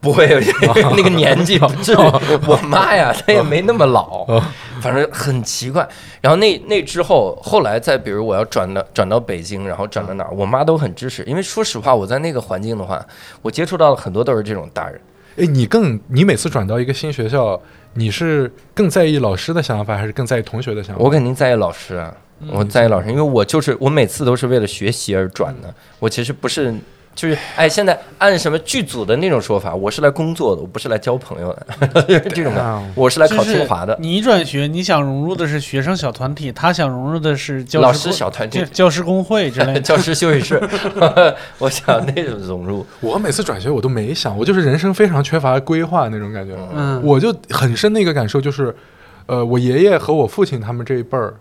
[0.00, 0.26] 不会，
[0.96, 1.96] 那个年纪不至于。
[2.48, 4.26] 我妈呀，她也没那么老，
[4.80, 5.88] 反正很奇怪。
[6.20, 11.22] 然后那那之后，后来再比如我要转到转到北京，然后转到哪儿，我妈都很支持。
[11.22, 13.00] 因为说实话，我在那个环境的话，
[13.42, 15.00] 我接触到的很多都是这种大人。
[15.36, 17.60] 哎，你更你每次转到一个新学校，
[17.94, 21.02] 你是更在意老师的想法，还是更在意同学的想法？
[21.02, 22.14] 我肯定在意老师啊，
[22.48, 25.74] 我在意老师，因为我就是我每次都是为了学习而转的。
[25.98, 26.74] 我其实不是。
[27.14, 31.54] 就是哎，现在按什么剧组的那种说法，我是来工作的，我不是来交朋友
[31.88, 32.60] 的，就是这种的。
[32.62, 32.82] 啊。
[32.94, 38.60] 我是来考清华的，你转学，你想融入的是学生小团体，他想融入的是教老师小团体。
[38.60, 39.80] 教， 教师工会之类的。
[39.82, 40.60] 教师休息室，
[41.58, 46.56] 我想那种融入，我每次转学我都没想，我就是人生非常缺乏规划那种感觉。
[46.74, 48.74] 嗯，我就很深的一个感受就是，
[49.26, 51.34] 呃，我爷爷和我父亲他们这一辈儿，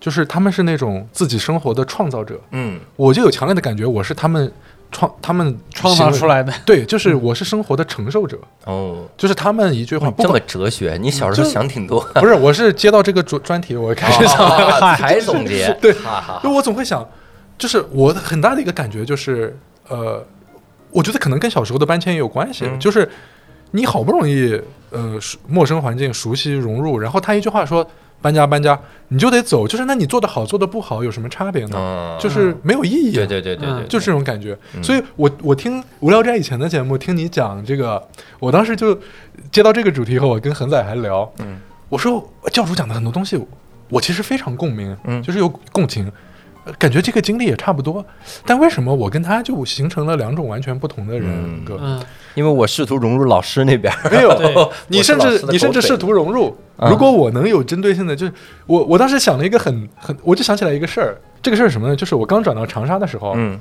[0.00, 4.50] 就是他们是那种自己生活的创造者，嗯，我就有强烈的感觉，我是他们
[4.90, 6.36] 创他们创造出来。
[6.36, 6.52] 来的。
[6.64, 17.06] 对，就是我是生活的承受者，哦，就是他们一句话，这么哲学，你小时候就想挺多，不是，我是接到这个专专题，我开始想， 啊才总结，对哈哈就我总会想，
[17.56, 19.56] 就是我的很大的一个感觉就是，
[19.88, 20.24] 呃，
[20.90, 23.08] 我觉得可能跟小时候的搬迁也有关系，嗯就是
[23.72, 27.86] 你好不容易呃熟陌生环境熟悉融入，然后他一句话说
[28.20, 28.78] 搬家搬家，
[29.08, 31.76] 你就得走，就是那你做的好做的不好有什么差别呢？
[31.76, 33.14] 嗯，就是没有意义、啊。
[33.14, 38.02] 对对对对对，就这种感觉，嗯所以我我听无聊斋以前的节目，听你讲这个，
[38.40, 38.98] 我当时就
[39.52, 43.38] 接到这个主题后，我跟恒仔还聊，嗯，我说教主讲的很多东西，
[43.88, 46.10] 我其实非常共鸣，嗯就是有共情。
[46.78, 48.04] 感觉这个经历也差不多，
[48.44, 51.78] 但为什么我跟他就形成了两种完全不同的人格？
[51.80, 52.02] 嗯，
[52.34, 56.56] 因为我试图融入老师那边，没有， 你甚至你甚至试图融入。
[56.76, 58.32] 如果我能有针对性的，就是
[58.66, 61.16] 我我当时想了一个很很，我就想起来一个事儿。
[61.42, 61.96] 这个事儿是什么呢？
[61.96, 63.58] 就是我刚转到长沙的时候，嗯。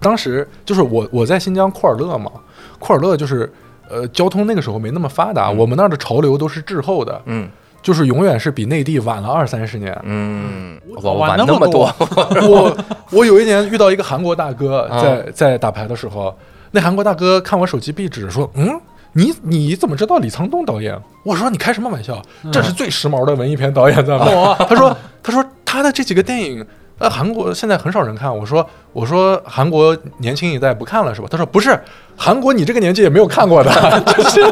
[0.00, 2.30] 当时就是我我在新疆库尔勒嘛，
[2.78, 3.50] 库尔勒就是
[3.88, 5.56] 呃交通那个时候没那么发达，嗯。
[5.56, 7.48] 我们那儿的潮流都是滞后的，嗯
[7.82, 9.98] 就是永远是比内地晚了二三十年。
[10.04, 11.94] 嗯，我我玩那么那么多，
[12.48, 12.76] 我
[13.10, 16.36] 我有一年遇到一个韩国大哥啊在在打牌的时候，
[16.72, 18.80] 那韩国大哥看我手机壁纸说，嗯。
[19.14, 20.96] 你你怎么知道李沧东导演？
[21.24, 22.22] 我说你开什么玩笑？
[22.52, 24.54] 这是最时髦的文艺片导演，知道吗？
[24.68, 26.64] 他说他说他的这几个电影，
[26.98, 28.32] 呃，韩国现在很少人看。
[28.36, 31.26] 我说我说韩国年轻一代不看了是吧？
[31.28, 31.76] 他说不是，
[32.18, 33.70] 韩国你这个年纪也没有看过的。
[34.14, 34.42] 就是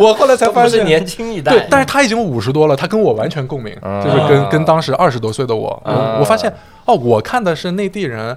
[0.00, 6.50] 我后来才发现，是年轻一代，对，但是他已经五十多了，他跟我完全共鸣，啊就是跟跟当时二十多岁的我，啊我我发现
[6.84, 8.36] 哦，我看的是内地人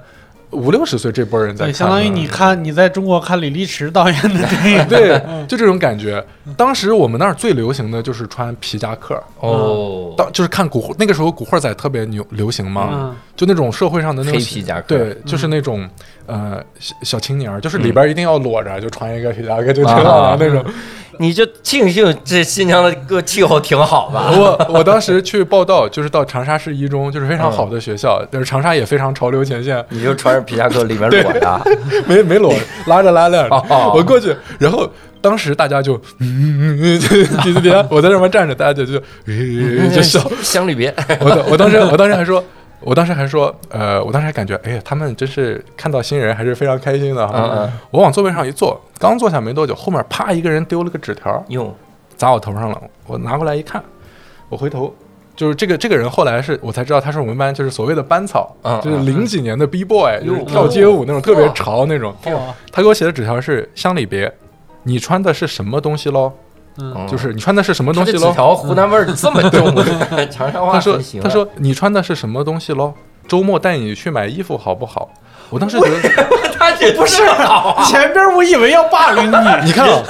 [0.50, 6.22] 五六十岁这波人在对，看的，相当于你看你在中国看李立驰导演的电影， 对，嗯 就这种感觉。
[6.56, 13.16] 当时我们那儿最流行的就是穿皮夹克，哦，当就是看古惑，那个时候古惑仔特别牛流行嘛，嗯。
[13.36, 14.84] 就那种社会上的那种皮夹克。
[14.88, 15.90] 对，就是那种
[16.28, 20.64] 呃小小青年儿，就是里边一定要裸着，就穿一个皮夹克就挺好啊的那种。
[21.18, 24.32] 你就庆幸这新疆的个气候挺好吧？
[24.38, 31.62] 我我当时去报道，就是到长沙市一中，就是非常好的学校，但是长沙也非常潮流前线，你就穿着皮夹克里面裸着，
[32.08, 32.54] 没没裸，
[32.86, 33.48] 拉着拉链。
[33.50, 34.88] 我过去，然后
[35.22, 37.08] 当时大家就，嗯，嗯就
[37.44, 39.00] 底底下我在上面站着，大家就就
[39.94, 40.20] 就笑。
[40.42, 42.44] 乡里别，我我当时我当时还说，
[42.80, 47.70] 我当时还说，呃，我当时还感觉，哎呀，他们真是看到新人还是非常开心的哈。
[47.92, 51.74] 我往座位上一坐，刚坐下没多久，后面啪一个人丢了个纸条，哟，
[52.18, 52.82] 砸我头上了。
[53.06, 53.82] 我拿过来一看，
[54.50, 54.94] 我回头。
[55.34, 58.54] 就是这个这个人，后来是我才知道他是我们班就是所谓的班草，
[58.84, 62.14] 就是零几年的 B boy，就是跳街舞那种特别潮那种。
[62.72, 64.32] 他给我写的纸条是乡里别，
[64.84, 66.32] 你穿的是什么东西喽？
[66.78, 68.32] 嗯，就是你穿的是什么东西喽？
[68.32, 69.76] 条湖南味儿这么重，
[70.32, 70.98] 长沙话他说。
[71.22, 72.94] 他说你穿的是什么东西喽？
[73.28, 75.10] 周末带你去买衣服好不好？
[75.50, 76.10] 我当时觉得，
[76.58, 80.02] 他这不是啊，前边我以为要霸凌你，你看啊，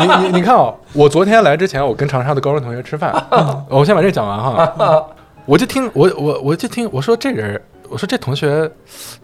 [0.00, 3.12] 你你你看啊，我昨天来之前，我跟长沙的高中同学吃饭，
[3.68, 5.04] 我先把这讲完哈，
[5.44, 7.60] 我就听我我我就听我说这人。
[7.90, 8.70] 我说这同学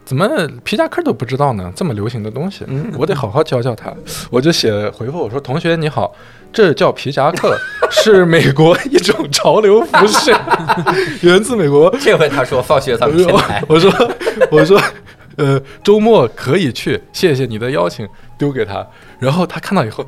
[0.04, 0.28] 怎么
[0.64, 1.72] 皮夹克都不知道呢？
[1.74, 2.64] 这么流行的东西，
[2.96, 3.92] 我得好好教教他。
[4.30, 6.14] 我就写回复我说：“同学你好，
[6.52, 7.56] 这叫皮夹克，
[7.90, 10.34] 是美国一种潮流服饰，
[11.22, 11.94] 源自美国。
[12.00, 13.90] 这回他说放学咱们天台， 我说
[14.50, 14.80] 我说，
[15.36, 18.06] 呃，周末可以去，谢谢你的邀请，
[18.38, 18.86] 丢给他。
[19.18, 20.04] 然后他看到以后，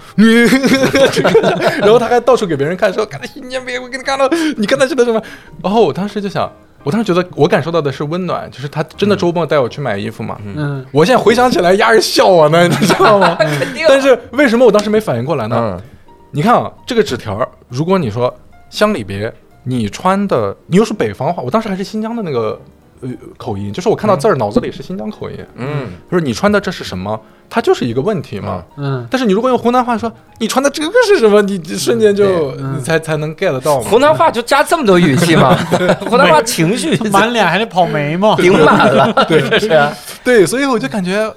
[1.81, 5.23] 然后他还到处给别人看，说看到新疆别，我给你看到，你看他写的什么？
[5.63, 6.53] 然后我当时就想，
[6.85, 10.39] 我当时觉得我感受到的是温暖，就是他真的周末带我去买衣服嘛。
[10.45, 13.35] 嗯，我现在回想起来，压人笑我呢，你知道吗？
[13.41, 13.85] 肯定。
[13.89, 15.57] 但是为什么我当时没反应过来呢？
[15.59, 15.83] 嗯，
[16.31, 18.33] 你看啊，这个纸条，如果你说
[18.71, 22.61] 乡里别，你穿的你又是北方话，我当时还是新疆的那个
[23.01, 25.39] 呃口音，就是我看到字儿脑子里是新疆口音。
[25.57, 27.19] 嗯，他说你穿的这是什么？
[27.49, 28.63] 它就是一个问题嘛。
[28.77, 33.89] 嗯，但是你如果用湖南话说你穿的这个是什么，你你瞬间就你才才能 get 到嘛。
[33.89, 35.57] 湖南话就加这么多语气吗？
[36.09, 39.43] 湖南话情绪满脸还得跑眉毛， 顶满了， 对。
[40.25, 41.33] 对，所以我就感觉。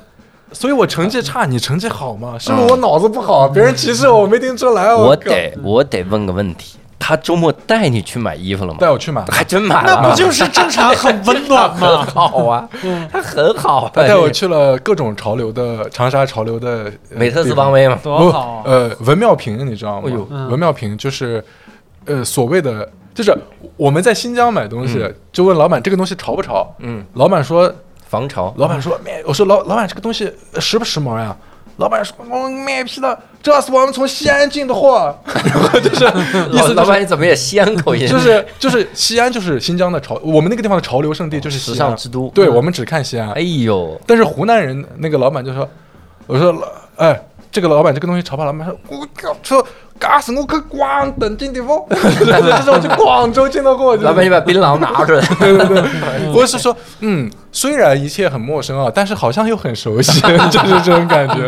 [0.54, 2.36] 所以我成绩差，你成绩好吗？
[2.40, 3.50] 是不是我脑子不好？
[3.50, 4.96] 别人歧视我，我没听出来。
[4.96, 8.80] 我靠得我得问个问题，他周末带你去买衣服了吗？
[8.80, 12.06] 带我去买了，还真买了啊，那不就是正常很温暖很吗？
[12.14, 12.68] 好啊，
[13.12, 18.64] 他很好啊，他带我去了各种潮流的长沙潮流的呃美特斯邦威嘛，多好啊！
[18.66, 20.10] 呃，文庙坪你知道吗？
[20.50, 21.44] 文庙坪就是
[22.06, 23.36] 呃所谓的，就是
[23.78, 26.68] 我们在新疆买东西，嗯就问老板这个东西潮不潮？
[26.80, 27.72] 嗯，老板说，
[28.08, 31.36] 防潮，老板说，没，我说老老板这个东西呃时不时髦呀？
[31.78, 36.06] 老板说，我卖批的，这是我们从西安进的货，然 后就是
[36.52, 38.08] 意思就是老老板你怎么也西安口音？
[38.08, 42.30] 就是就是西安就是新疆的潮，我们那个地方的潮流圣地就是时西安尚之都。
[42.30, 45.70] 对我们只看西安哎，呦，但是湖南人那个老板就说，
[46.26, 48.44] 我说老哎，这个老板这个东西潮吧？
[48.44, 49.66] 老板说，我靠，说
[50.00, 53.96] 嘎死我去广东进的货， 就是我去广州见到过。
[53.98, 55.22] 老板你把槟榔拿出来。
[55.40, 61.48] 对对对，我是说，嗯，虽然一切很陌生啊，但是好像又很熟悉， 就是这种感觉。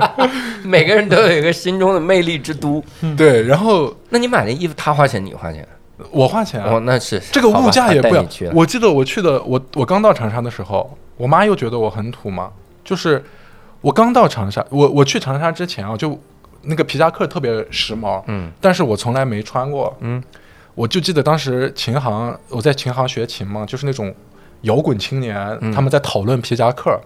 [0.64, 2.84] 每个人都有一个心中的魅力之都。
[3.18, 5.68] 对，然后那你买那衣服，他花钱，你花钱？
[6.12, 8.45] 我花钱啊哦，，那是这个物价也不一样他带你去。
[8.45, 12.50] 了我记得我去的，我我刚到长沙的时候，我妈又觉得我很土嘛，
[12.86, 13.22] 就是
[13.82, 16.18] 我刚到长沙，我我去长沙之前啊，就
[16.62, 20.22] 那个皮夹克特别时髦，嗯但是我从来没穿过，嗯，
[20.76, 24.14] 我就记得当时琴行，我在琴行学琴嘛，就是那种
[24.62, 26.99] 摇滚青年，嗯他们在讨论皮夹克。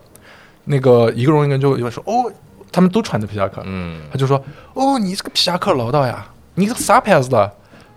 [0.65, 2.31] 那个一个容易人就就说哦，
[2.71, 4.41] 他们都穿的皮夹克，嗯他就说
[4.73, 6.25] 哦，你这个皮夹克老道呀，
[6.55, 7.39] 你这个啥牌子的？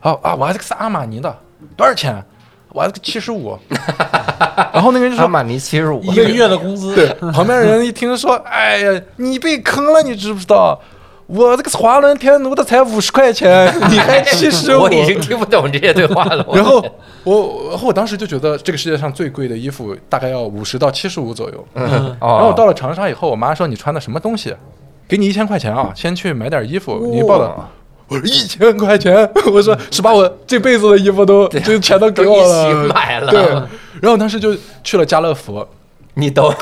[0.00, 1.32] 啊啊，我这个是阿玛尼的，
[1.76, 2.20] 多少钱？
[2.70, 3.56] 我这个七十五。
[4.72, 10.78] 然后那个人就说阿玛尼七十五，一个月的工资，对，旁边人一听说，哎呀，你被坑了，你知不知道？
[11.26, 14.92] 我这个华伦天奴的才五十块钱， 你还七十五我。
[14.92, 16.46] 已经听不懂这些对话了。
[16.54, 16.76] 然后
[17.24, 21.66] 我，然后我当时就觉得这个世界上最贵的衣服大概要五十到七十五左右。
[21.74, 24.54] 嗯，然后到了长沙以后，我妈说你穿的什么东西？
[25.08, 27.10] 给你一千块钱啊，先去买点衣服。
[27.12, 27.52] 你报的，
[28.08, 32.92] 我说一千块钱， 我说是把我这辈子的衣服都这钱都给我了一起。
[32.94, 33.32] 买了。
[33.32, 33.42] 对，
[34.00, 35.66] 然后我当时就去了家乐福，
[36.14, 36.54] 你懂。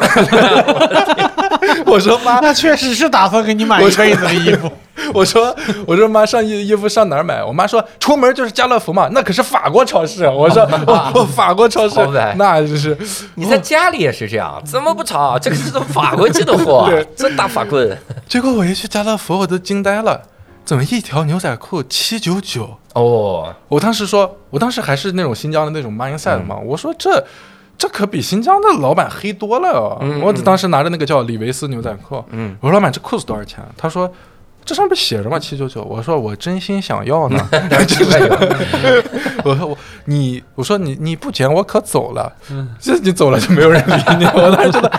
[1.86, 4.70] 我说妈，那确实是打算给你买一辈子的衣服。
[5.12, 5.54] 我说
[5.86, 7.42] 我说妈上衣衣服上哪儿买？
[7.42, 10.24] 我妈说出门就是家乐福嘛，那可是法国超市。
[10.28, 10.64] 我说
[11.34, 11.98] 法国超市，
[12.36, 12.96] 那就是
[13.34, 15.38] 你在家里也是这样，怎么不吵？
[15.38, 17.96] 这个是从法国进的货对，这大法棍。
[18.28, 20.20] 结果我一去家乐福，我都惊呆了，
[20.64, 22.78] 怎么一条牛仔裤七九九？
[22.94, 27.24] 哦，我当时说，我当时还是那种新疆的那种 mindset 嘛，我说这
[27.76, 29.98] 这可比新疆的老板黑多了哦。
[30.00, 33.64] 嗯我当时拿着那个叫李维斯牛仔裤，嗯，我说老板这裤子多少钱？
[33.76, 34.10] 他说。
[34.66, 35.38] 这上面写着吗？
[35.38, 35.82] 七九九。
[35.82, 37.36] 我说我真心想要呢。
[39.44, 42.32] 我说我你我说你你不捡我可走了。
[42.80, 44.24] 这你走了就没有人理你。
[44.32, 44.90] 我当时觉得，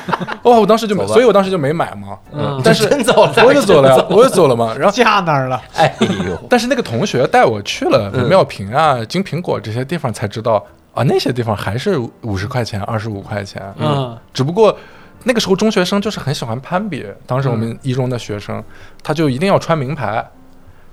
[0.44, 2.16] 哦，我当时就所以我当时就没买嘛。
[2.32, 4.76] 嗯但是真走了，我就走了呀，真我就走了嘛。
[4.78, 10.64] 然后架那儿了，哎呦，但是那个同学带我去了嗯妙平啊、金苹果这些地方，才知道
[10.96, 13.62] 啊，那些地方还是五十块钱、二十五块钱。
[13.78, 14.76] 嗯只不过
[15.24, 18.64] 那个时候中学生就是很喜欢攀比，当时我们一中的学生，
[19.04, 20.28] 他就一定要穿名牌。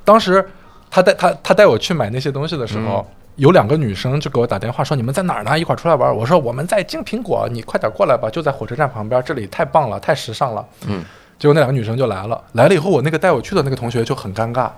[0.04, 0.46] 当时
[0.90, 3.06] 他带他他带我去买那些东西的时候。
[3.36, 5.58] 有两个女生就给我打电话说你们在哪儿呢？
[5.58, 6.14] 一块儿出来玩儿。
[6.14, 10.62] 我说我们在金苹果，你快点过来吧，就在火车站旁边，这里太棒了，太时尚了。
[10.86, 11.02] 嗯，
[11.38, 14.68] 结果那两个女生就来了，来了以后，我那个带我去的那个同学就很尴尬。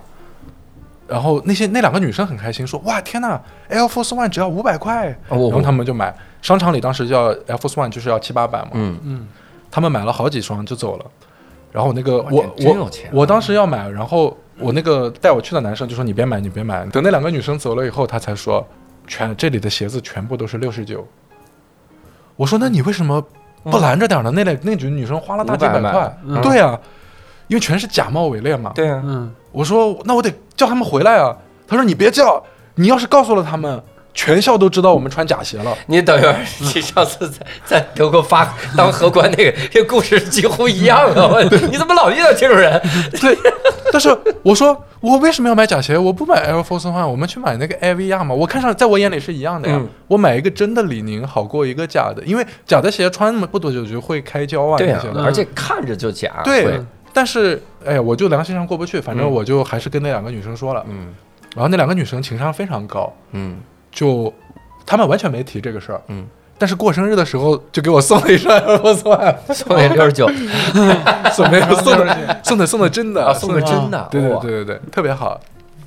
[1.07, 3.39] 然后那些那两个女生很开心，说：“哇，天呐
[3.69, 6.15] a i r Force One 只要五百块。”哦然后他们就买。
[6.41, 9.27] 商场里当时叫 Air Force One 就是要七八百嘛，嗯，嗯
[9.71, 11.05] 他们买了好几双就走了。
[11.71, 18.65] 然后那个我我我当时要买，然后我那个带我去的男生就说：“你别买，你别买。”等那两个女生走了以后，他才说
[19.07, 21.05] ：“全这里的鞋子全部都是六十九。”
[22.37, 23.23] 我说：“那你为什么
[23.63, 24.31] 不拦着点呢？
[24.31, 26.79] 那两那几个女生花了大几百块，嗯对啊，
[27.47, 28.71] 因为全是假冒伪劣嘛。
[28.75, 31.35] 对啊，嗯，我说那我得叫他们回来啊。
[31.67, 32.43] 他说你别叫，
[32.75, 33.81] 你要是告诉了他们，
[34.13, 35.75] 全校都知道我们穿假鞋了。
[35.87, 41.27] 你等一会儿，你上次在在德国发当荷官那个，这故事几乎一样啊！
[41.27, 42.79] 我 你怎么老遇到这种人？
[43.19, 43.35] 对，
[43.91, 45.97] 但是我说我为什么要买假鞋？
[45.97, 48.35] 我不买 Air Force One，我们去买那个 AVR 嘛。
[48.35, 49.75] 我看上在我眼里是一样的呀。
[49.79, 55.23] 嗯我买一个真的李宁好过一个假的，因为假的鞋穿不多久就会开胶啊那些，的。
[55.23, 56.41] 而且看着就假。
[56.43, 56.79] 对会，
[57.15, 59.31] 但是哎呀，我就良心上过不去，反正嗯。
[59.31, 60.85] 我就还是跟那两个女生说了。
[60.89, 61.13] 嗯。
[61.55, 63.57] 然后那两个女生情商非常高，嗯。
[63.89, 64.31] 就
[64.85, 66.01] 她们完全没提这个事儿。
[66.09, 70.29] 嗯，但是过生日的时候就给我送了一双 Air Force One，送了六十九。
[71.31, 75.39] 送没有 送的送的送的真的啊，送的真的，对对对对对，特别好。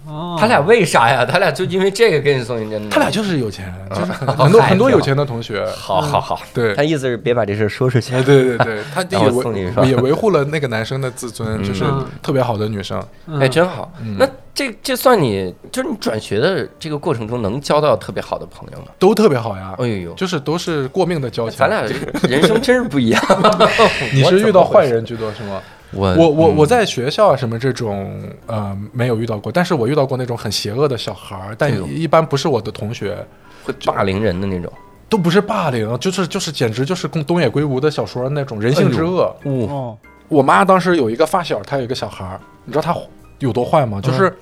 [0.09, 1.25] 哦他俩为啥呀？
[1.25, 2.91] 他俩就因为这个给你送一真的？
[2.91, 5.65] 他俩就是有钱，就是很多嗨很多有钱的同学。
[5.77, 8.15] 好好好，对，他意思是别把这事儿说出去。
[8.15, 11.85] 哎对对对， 他也维也维护了那个男生的自尊，嗯就是
[12.23, 13.03] 特别好的女生。
[13.27, 13.93] 嗯哎，真好。
[14.03, 18.87] 嗯那这这算你就是你转学的这个过程中能交到特别好的朋友吗？
[18.99, 21.59] 都特别好呀哎，呦呦，就是都是过命的交情。
[21.59, 21.83] 咱俩
[22.29, 23.23] 人生真是不一样。
[24.13, 24.87] 你是遇到坏？
[24.87, 25.61] 人居多是吗？
[25.93, 33.17] 我我我嗯我在学校啊什么这种呃没有遇到过，但是我遇到过那种很邪恶的小孩儿，但一般不是我的同学，
[33.65, 34.73] 会霸凌人的那种。
[35.09, 39.35] 都不是霸凌，就是就是简直就是宫东野圭吾的小说那种人性之恶。
[39.45, 42.95] 哦，哦，我妈当时有一个发小，她有一个小孩儿，你知道她
[43.39, 43.99] 有多坏吗？
[44.03, 44.37] 就是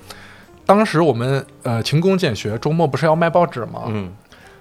[0.65, 3.83] 当时我们呃勤工俭学，周末不是要卖报纸吗？
[3.87, 4.13] 嗯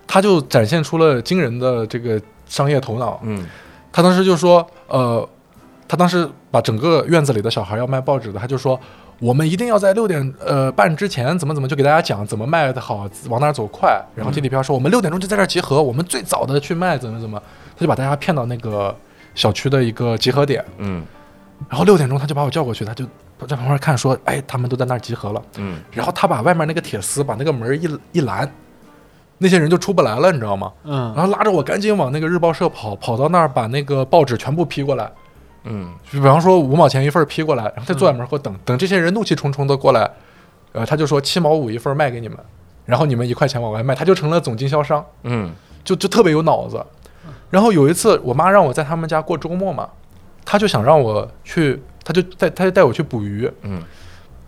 [0.06, 3.18] 她就展现出了惊人的这个商业头脑。
[3.24, 3.44] 嗯
[3.90, 5.28] 她当时就说，呃，
[5.88, 8.78] 她当时把整个院子里的小孩要卖报纸的，他就说。
[9.18, 13.98] 我们一定要在六点呃半之前怎么怎么就给大家讲怎么卖的好，往哪儿走快。
[14.14, 17.42] 然后地里边说我们六点钟就在这儿集合，我们最早的去卖怎么怎么，
[17.74, 18.94] 他就把大家骗到那个
[19.34, 20.62] 小区的一个集合点。
[20.76, 21.02] 嗯
[21.66, 23.06] 然后六点钟他就把我叫过去，他就
[23.48, 25.42] 在旁边看说，哎，他们都在那儿集合了。
[25.56, 28.46] 嗯，然后他把外面那个铁丝把那个门一一拦，
[29.38, 30.70] 那些人就出不来了，你知道吗？
[30.84, 35.10] 嗯然后拉着我赶紧往那个日报社跑，跑到那儿把那个报纸全部批过来，
[35.66, 35.92] 嗯。
[36.10, 40.10] 就比方说五毛钱一份批过来，然后他坐在门口等，等这些人怒气冲冲的过来，
[40.72, 42.38] 呃，他就说七毛五一份卖给你们，
[42.84, 45.52] 然后你们一块钱往外卖，他就成了总经销商，嗯。
[45.84, 46.84] 就就特别有脑子。
[47.48, 49.88] 然后有一次，我妈让我在他们家过周末嘛，
[50.44, 53.48] 她就想让我去，她就带她就带我去捕鱼。
[53.62, 53.80] 嗯。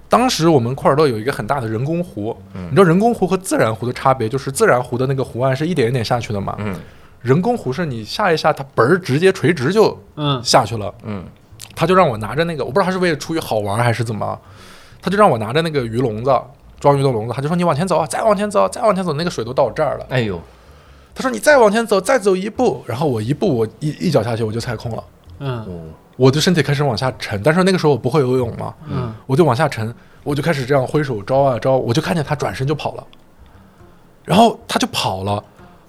[0.09, 2.65] 当时我们库尔勒有一个很大的人工湖，嗯。
[2.67, 6.75] 你知道人工湖和自然湖的差别，就是自然湖的那个湖岸是一点一点下去的嘛，嗯
[7.29, 10.43] 人工湖是你下一下它嘣儿直接垂直就嗯。
[10.43, 10.93] 下去了。
[11.05, 11.25] 嗯。
[11.77, 14.37] 他就让我拿着那个，我不知道他是为了出于好玩还是怎么，
[15.01, 16.41] 他就让我拿着那个鱼笼子
[16.81, 20.07] 装鱼的笼子，他就说你往前走啊，再往前走，再往前走，那个水都到我这儿了。
[20.09, 20.41] 哎呦，
[21.15, 25.05] 他说你再往前走，再走一步，然后我一步我一一脚下去我就踩空了，
[25.39, 25.59] 嗯。
[25.61, 25.67] 哦。
[26.17, 29.15] 我的身体开始往下沉，但是那个时候我不会游泳嘛，嗯。
[29.27, 33.07] 我就往下沉，我就开始这样挥手招啊招，我就看见他转身就跑了，
[34.25, 35.45] 然后他就跑了，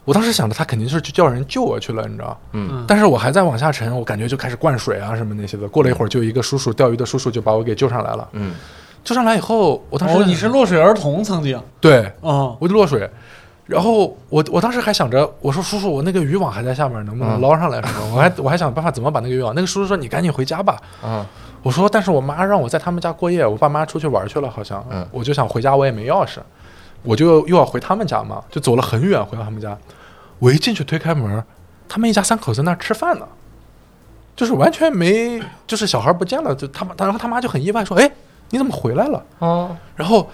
[0.09, 2.35] 我当时想着他肯定是去叫人救我去了，你知道。
[2.53, 5.67] 嗯但是我还在往下沉，我感觉就开始灌水啊什么那些的。
[5.67, 8.27] 过了一会儿，就一个叔叔钓鱼的叔叔就把我给救上来了。
[8.31, 8.55] 嗯
[9.03, 13.07] 救上来以后，我当时、哦，你是落水儿童曾经对，哦，我就落水，
[13.67, 18.15] 然后我我当时还想着，我说叔叔，我那个渔网还在下面，能不能嗯捞上来什么？
[18.15, 19.53] 我还我还想办法怎么把那个渔网。
[19.55, 20.77] 那个叔叔说你赶紧回家吧。
[21.03, 21.25] 啊
[21.61, 24.83] 我说但是我妈让我在他们家过夜，我爸妈出去玩去了，好像。
[24.89, 26.39] 嗯我就想回家，我也没钥匙，
[27.03, 29.77] 我就又要回他们家嘛，就走了很远回到他们家。
[30.39, 31.43] 我一进去推开门，
[31.87, 33.27] 他们一家三口在那儿吃饭呢，
[34.35, 38.09] 就是完全没，就是小孩不见了，就他妈，然后他妈就很意外说：“哎，
[38.49, 40.29] 你怎么回来了？”哦然后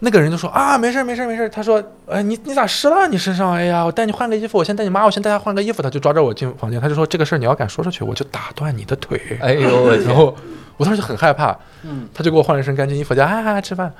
[0.00, 1.48] 那个人就说啊，没事儿没事儿没事儿。
[1.48, 3.08] 他说，哎，你你咋湿了？
[3.08, 3.52] 你身上？
[3.52, 5.82] 哎呀，我带你换个衣服，我先带你妈，我先带她换个衣服。
[5.82, 9.20] 他就抓着我进房间，他就说这个事儿你要敢说出去，我就打断你的腿。
[9.40, 10.36] 哎呦我，然后
[10.76, 13.92] 我当时就很害怕，嗯他就给我换了一身干净衣服，叫哎哎吃饭。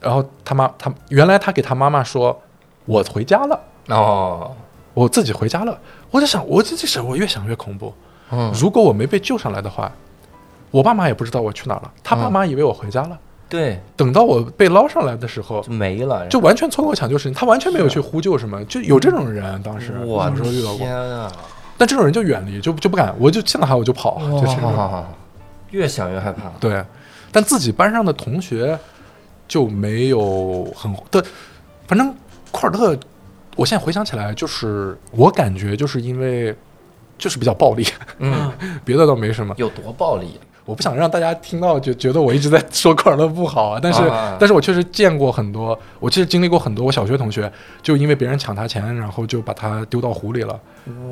[0.00, 2.40] 然后他妈他原来他给他妈妈说，
[2.86, 4.54] 我回家了，哦
[4.94, 5.78] 我自己回家了。
[6.10, 7.92] 我在想，我这这事儿我越想越恐怖。
[8.30, 9.92] 嗯如果我没被救上来的话，
[10.70, 13.18] 我爸妈也不知道我去哪了，他爸嗯妈以为我回家了。
[13.46, 19.62] 对等到我被捞上来的时候，就没了，就完全错过抢救时间，他完全没有去呼救什么，就有这种人。
[19.62, 20.86] 当时我小时候遇到过
[21.76, 25.04] 但这种人就远离，就就不敢，我就见到他我就跑，就这种。
[25.70, 26.50] 越想越害怕。
[26.58, 26.82] 对，
[27.30, 28.78] 但自己班上的同学
[29.46, 31.22] 就没有很对，
[31.86, 32.14] 反正
[32.50, 32.96] 库尔特，
[33.56, 36.54] 我现在回想起来，就是我感觉就是因为
[37.16, 37.86] 就是比较暴力，
[38.18, 38.52] 嗯，
[38.84, 39.54] 别的倒没什么。
[39.58, 40.38] 有多暴力？
[40.66, 44.34] 我不想让大家听到就觉得我一直在说库尔勒不好啊，但是、啊。
[44.40, 47.52] 但是我确实见过很多，我其实经历过很多，我小学同学
[47.82, 50.58] 就因为别人抢他钱，然后就把他丢到湖里了，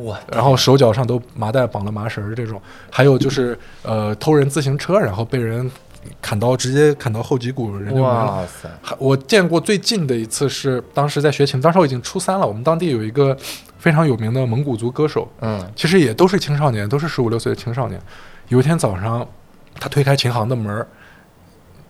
[0.03, 2.59] 我然后手脚上都麻袋绑了麻绳儿这种，
[2.90, 5.70] 还有就是呃偷人自行车，然后被人
[6.20, 8.09] 砍刀直接砍到后脊骨，人就没了。
[8.09, 13.36] 哇塞，还我见过最近的一次是当时在学琴，当时我已经初三了，我们当地有一个
[13.78, 18.00] 非常有名的蒙古族歌手，嗯其实也都是青少年，都是十五六岁的青少年。
[18.48, 19.26] 有一天早上，
[19.78, 20.86] 他推开琴行的门儿，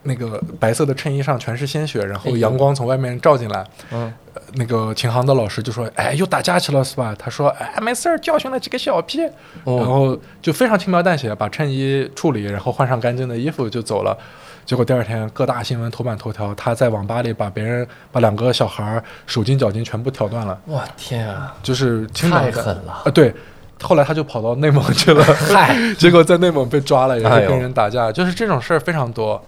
[0.02, 3.64] 那个白色的衬衣上全是鲜血，然后阳光从外面照进来。
[3.90, 9.18] 嗯呃那个琴行的老师就说：“哎，又打架去了是吧？”他说：“哎，没事儿，教训了几个小屁。
[9.20, 9.30] 然
[9.64, 14.16] 哦后就非常轻描淡写把衬衣处理，然后换上干净的衣服就走了。
[14.64, 23.10] 结果第二天各大新闻头版头条，他在网吧里把别人把两个小孩儿手筋脚筋全部挑断了，我天啊，就是太狠了啊！
[23.12, 23.34] 对，
[23.82, 29.42] 后来他就跑到内蒙去了，嗨，结果在内蒙被抓了，也是哎呦跟人打架，就是这种事儿非常多。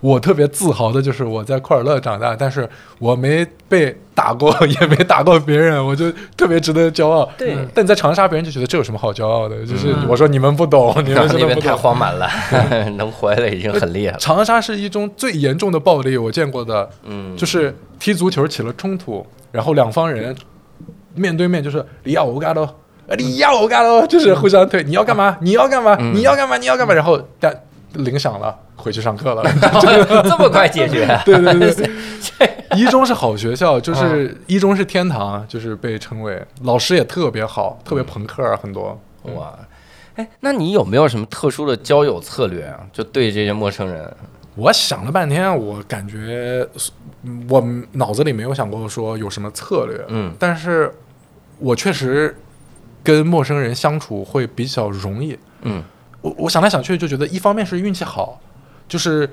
[0.00, 7.28] 我特别自豪的就是我在库尔勒长大，但是我没被打过， 也没打过别人，我就特别值得骄傲。
[7.36, 9.56] 对嗯但你在长沙，别人就觉得这有什么好骄傲的？
[9.66, 11.74] 就是嗯我说你们不懂，你们那边太。
[11.74, 12.28] 荒蛮了，
[12.98, 14.18] 能回来已经很厉害了。
[14.20, 20.36] 长沙是一中最严重的暴力，我见过的，嗯，就是踢足球起了冲突，然后两方人
[21.14, 22.68] 面对面就是你要我干喽，
[23.06, 25.38] 呃你要我干喽，就是互相推，你要干嘛？
[25.40, 25.96] 你要干嘛？
[25.98, 26.56] 嗯你要干嘛？
[26.58, 26.92] 你要干嘛？
[26.92, 27.54] 然后但
[27.94, 29.42] 铃响了，回去上课了。
[30.24, 31.06] 这么快解决？
[31.24, 38.98] 对对对对， 一中是好学校，嗯就是一中是天堂，就是被称为老师也特别好，特别朋克啊，很多。
[39.34, 39.52] 哇，
[40.16, 42.80] 哎，那你有没有什么特殊的交友策略啊？
[42.92, 44.10] 就对这些陌生人，
[44.54, 46.66] 我想了半天，我感觉
[47.24, 47.62] 嗯我
[47.92, 50.92] 脑子里没有想过说有什么策略，嗯但是
[51.58, 52.34] 我确实
[53.02, 55.38] 跟陌生人相处会比较容易。
[55.62, 55.82] 嗯
[56.20, 58.40] 我我想来想去就觉得，一方面是运气好，
[58.88, 59.28] 就是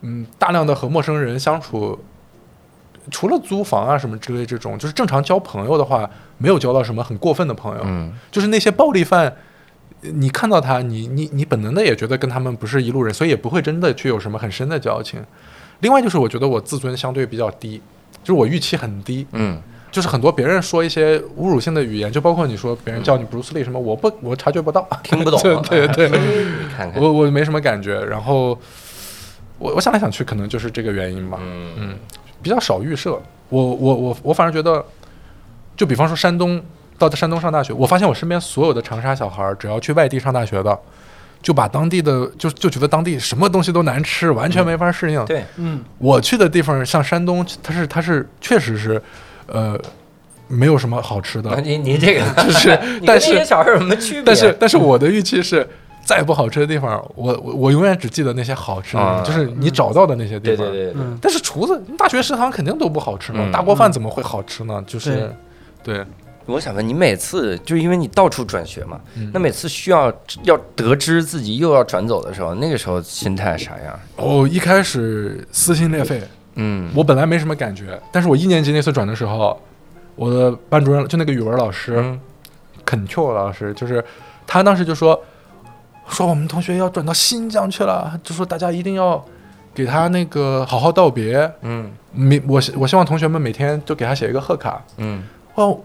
[0.00, 1.98] 嗯，大量的和陌生人相处，
[3.10, 7.82] 除了租房啊什么之类这种，就是正常交朋友的话，没有交到什么很过分的朋友。
[7.84, 9.32] 嗯就是那些暴力犯，
[10.00, 15.24] 你看到他，你你你本能的也觉得跟他们不是一路人，所以也不会真的去有什么很深的交情。
[15.80, 17.80] 另外就是我觉得我自尊相对比较低，
[18.22, 19.60] 就是我预期很低，嗯
[19.92, 28.02] 就是很多别人说一些侮辱性的语言，就包括你说别人叫你 Bruce Lee 什么，我不我察觉不到， 听不懂对 对对，你看看，我我没什么感觉。
[28.06, 28.58] 然后
[29.58, 31.38] 我我想来想去，可能就是这个原因吧。
[31.40, 31.96] 嗯嗯，
[32.42, 33.20] 比较少预设。
[33.50, 34.82] 我我我我反而觉得，
[35.76, 36.60] 就比方说山东
[36.98, 40.78] 到山东上大学，我发现我身边所有的长沙小孩儿，只要去外地上大学的，
[41.42, 45.22] 就把当地的就就觉得当地什么东西都难吃，完全没法适应。
[45.26, 49.02] 对，嗯，我去的地方像山东，它是它是确实是，
[49.52, 49.78] 呃，
[50.48, 52.68] 没有什么好吃的，你你这个 就是
[53.06, 54.22] 但是那些小孩有什么区别？
[54.24, 55.68] 但是但是我的预期是。
[56.04, 60.56] 再不好吃的地方，我我我永远只记得那些好吃的，啊就是你找到的那些地方。
[60.56, 64.82] 对对对对，嗯，但是厨子大学食堂肯定都不好吃嘛，嗯大锅饭怎么会好吃呢？
[64.84, 65.32] 就是，
[65.84, 66.04] 对，
[66.46, 73.96] 我想问你，每次就因为你到处转学嘛，嗯那每次需要要得知自己又要转走的时候，那个时候心态啥样？
[74.16, 76.20] 哦，一开始撕心裂肺，
[76.54, 79.60] 嗯，我本来没什么感觉，但是我一年级那次转的时候，
[80.16, 82.20] 我的班主任就那个语文老师，嗯
[82.84, 84.04] 肯 Q 老师，就是
[84.46, 85.18] 他当时就说
[86.08, 89.24] 说我们同学要转到新疆去了，就说大家一定要
[89.74, 91.50] 给他那个好好道别。
[91.62, 94.82] 嗯每我希我希望同学们每天就给他写一个贺卡。
[94.98, 95.22] 嗯
[95.54, 95.78] 哦，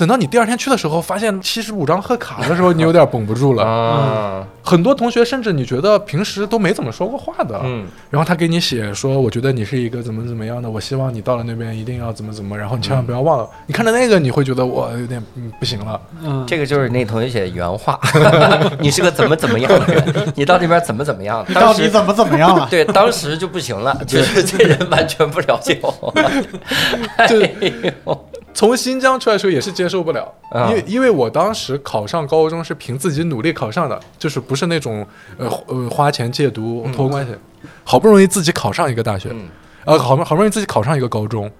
[0.00, 3.62] 等到你第二天去的时候，发现七十五张贺卡的时候， 你有点绷不住了。
[3.62, 13.48] 啊很多同学甚至你觉得平时都没怎么说过话的，嗯然后他给你写说，我觉得你是一个怎么怎么样的，我希望你到了那边一定要怎么怎么，然后你千万不要忘了。
[13.66, 16.00] 你看着那个，你会觉得我有点嗯不行了。
[16.22, 17.98] 嗯，这个就是那同学写的原话，
[18.80, 21.44] 你是个怎么怎么样的人，你到这边怎么怎么样？
[21.48, 22.68] 你当时到底怎么怎么样了？
[22.70, 26.12] 对，当时就不行了，就是这人完全不了解我。
[27.28, 27.72] 就哎
[28.04, 30.68] 呦从新疆出来的时候也是接受不了，啊。
[30.68, 35.06] 因为因为我当时考上高中是凭自己努力考上的，就是不是那种
[35.38, 37.34] 呃呃花钱借读托关系，
[37.84, 39.48] 好不容易自己考上一个大学，嗯。
[39.86, 41.50] 呃好不好不容易自己考上一个高中。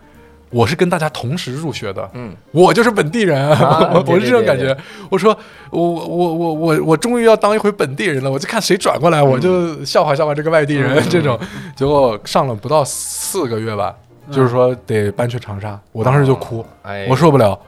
[0.51, 2.35] 我是跟大家同时入学的，嗯。
[2.51, 4.47] 我就是本地人，啊 我是这种对对对。
[4.47, 4.77] 感觉。
[5.09, 5.37] 我说
[5.71, 11.39] 我我我我我终于要当一回本地人了，我就看谁转过来，我就笑话笑话这个外地人、这种。
[11.77, 13.95] 结果上了不到四个月吧，
[14.31, 17.59] 就是说得搬去长沙，我当时就哭，哎，我受不了。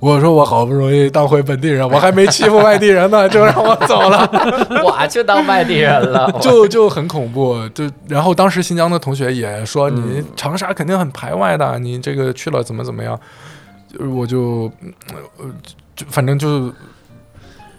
[0.00, 4.28] 我说我好不容易当回本地人，我还没欺负外地人呢， 就让我走了，
[4.84, 7.56] 我去当外地人了， 就就很恐怖。
[7.70, 10.16] 就然后当时新疆的同学也说，嗯。
[10.18, 13.18] 你长沙肯定很排外的，你这个去了怎么怎么样，
[14.14, 14.70] 我就
[15.38, 15.46] 呃
[15.96, 16.70] 就反正就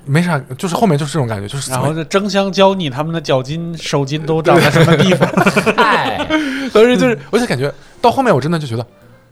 [0.05, 5.29] 没啥，就是后面就是这种感觉，就是然后就争相教你他们的脚筋、手筋都长在什么地方。
[5.75, 6.17] 哎，
[6.73, 7.71] 当时就是，我就感觉
[8.06, 8.86] 到后面我真的就觉得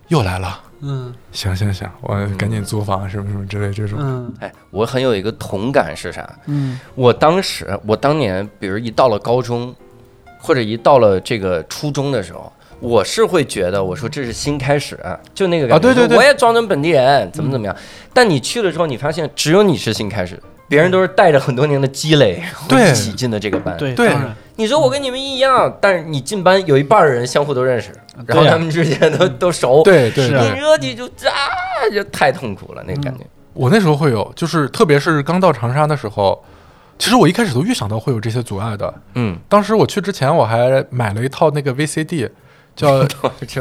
[0.08, 0.60] 又来了。
[0.86, 3.98] 嗯行行行，我赶紧租房什么什么之类这种。
[4.02, 6.28] 嗯哎，我很有一个同感是啥？
[6.48, 9.74] 嗯我当时，我当年，比如一到了高中，
[10.40, 12.52] 或者一到了这个初中的时候，
[12.82, 15.00] 我是会觉得，我说这是新开始，
[15.34, 17.74] 就那个感觉，啊对对对我也装成本地人，怎么怎么样。
[18.12, 23.78] 但你去了之后，你发现只有你是新开始，别人都是带着很多年的积累，对一起进的这个班。
[23.78, 24.14] 对对
[24.58, 27.90] 你说我跟你们一样，但是你进班有一半的人相互都认识，
[28.28, 33.26] 然后他们之间都都熟，对对是啊你对，说你就啊，就太痛苦了，那个感觉。
[33.54, 36.44] 我那时候会有，就是特别是刚到长沙的时候，
[36.98, 38.94] 其实我一开始都预想到会有这些阻碍的。
[39.16, 42.30] 嗯，当时我去之前，我还买了一套那个 VCD，
[42.76, 43.04] 叫《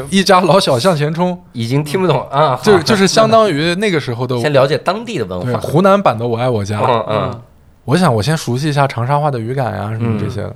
[0.09, 1.39] 一家老小向前冲。
[1.51, 5.59] 已经听不懂啊，》，就是就是相当于那个时候的先了解当地的文化。
[5.59, 6.79] 湖南版的《我爱我家》。
[6.85, 7.31] 嗯。
[7.31, 7.41] 嗯，
[7.85, 10.55] 我想我先熟悉一下长沙话的语感呀、什么这些的。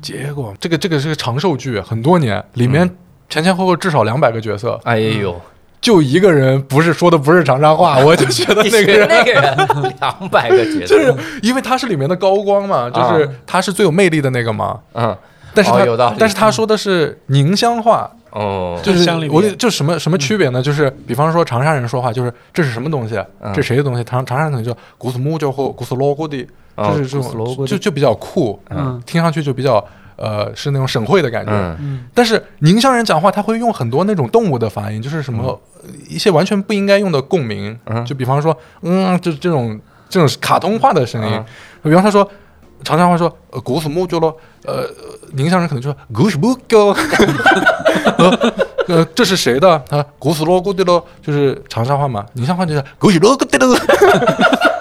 [0.00, 2.88] 结果这个这个是个长寿剧，很多年，里面
[3.28, 5.40] 前前后后至少两百个角色，哎呦，
[5.80, 14.78] 就一个人不是说的不是长沙话， 我就觉得那个人 那个人两百个角色，就是因为他是里面的高光嘛，就是他是最有魅力的那个嘛。
[14.94, 15.16] 嗯。
[15.54, 16.16] 但是他、哦有道理。
[16.18, 19.32] 但是他说的是宁乡话，哦，就是乡里面。
[19.32, 20.62] 我就什么什么区别呢？
[20.62, 23.16] 就是比方说长沙人说话，就是这是什么东西？
[23.40, 23.52] 嗯。
[23.54, 24.04] 这谁的东西？
[24.04, 29.02] 长长沙人可能就古斯木就或古斯罗锅的，哦就是这古斯罗锅的种就就比较酷，嗯。
[29.06, 29.84] 听上去就比较
[30.18, 31.52] 呃是那种省会的感觉。
[32.12, 35.60] 但是宁乡人讲话，他会用很多那种动物的发音，就是什么、呃
[36.08, 41.32] 一些完全不应该用的共鸣，嗯就比方说，嗯，就这种这种卡通化的声音。
[41.32, 41.44] 嗯
[41.84, 42.28] 比方他说，
[42.84, 44.84] 长沙话说，呃，古斯木就咯，呃，
[45.32, 46.78] 宁乡人可能就说古斯木叫，
[48.18, 48.52] 呃，
[48.88, 49.70] 呃，这是谁的？
[49.90, 52.24] 啊，古什么古的咯，就是长沙话嘛。
[52.34, 53.76] 宁乡话就是古什么古的咯，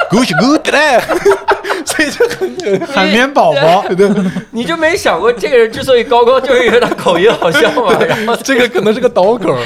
[0.10, 1.02] 古斯古的嘞，
[1.86, 3.84] 所以就很海绵宝宝，
[4.52, 7.94] 你就没想过这个人之所以高高，就是因为他口音好笑嘛？
[8.02, 9.66] 然后这个可能是个倒梗儿。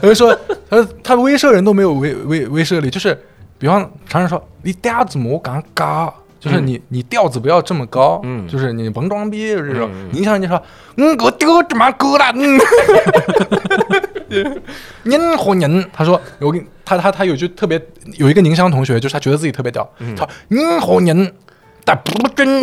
[0.00, 0.36] 他就说，
[0.70, 3.16] 他他威慑人都没有威威威慑力，就是
[3.58, 6.12] 比方常人说你调子莫敢高，
[6.44, 9.88] 就是你、你调子不要这么高，嗯就是你甭装逼，就是这种。
[9.90, 10.62] 嗯宁乡人就说，
[10.96, 12.60] 嗯，我丢这么高了，嗯。
[15.04, 17.80] 您和您，他说我给你他他他有句特别
[18.18, 21.32] 有一个宁乡同学，就是他觉得自己特别屌，他说您和您，
[21.82, 22.60] 但不真，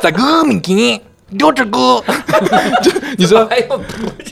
[0.00, 1.00] 在我面前
[1.30, 2.02] 刘志哥，
[2.82, 3.80] 就你知道 哎呦，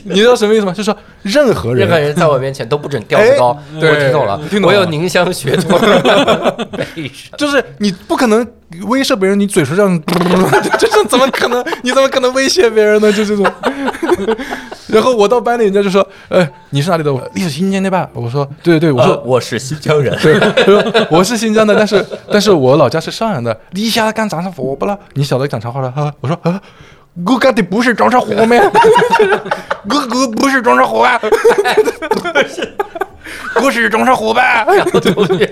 [0.05, 0.71] 你知道什么意思吗？
[0.71, 3.57] 就是说任何人任何人在我面前都不准吊子高。
[3.79, 5.77] 对我听懂了，听懂了我有宁乡血统。
[5.79, 6.67] 为什么？
[7.37, 8.47] 就是你不可能
[8.87, 10.01] 威慑别人，你嘴唇上，
[10.79, 11.63] 这这怎么可能？
[11.83, 13.11] 你怎么可能威胁别人呢？
[13.13, 13.45] 就这种。
[14.87, 17.13] 然后我到班里，人家就说：“呃，你是哪里的？
[17.13, 20.17] 我你是新疆的吧？”我说：“对对对，我说、呃我是新疆人。
[20.21, 23.59] 对，他说我是新疆的，但是但是我老家是上海的。
[23.71, 24.97] 你现在敢长上火不啦？
[25.13, 26.13] 你晓得讲长话了哈？
[26.21, 26.61] 我说啊，
[27.25, 28.55] 我干的不是装上火吗？
[29.89, 31.19] 我我不是装上火啊，
[33.63, 34.65] 我是装上火吧？
[34.65, 35.45] 然后同学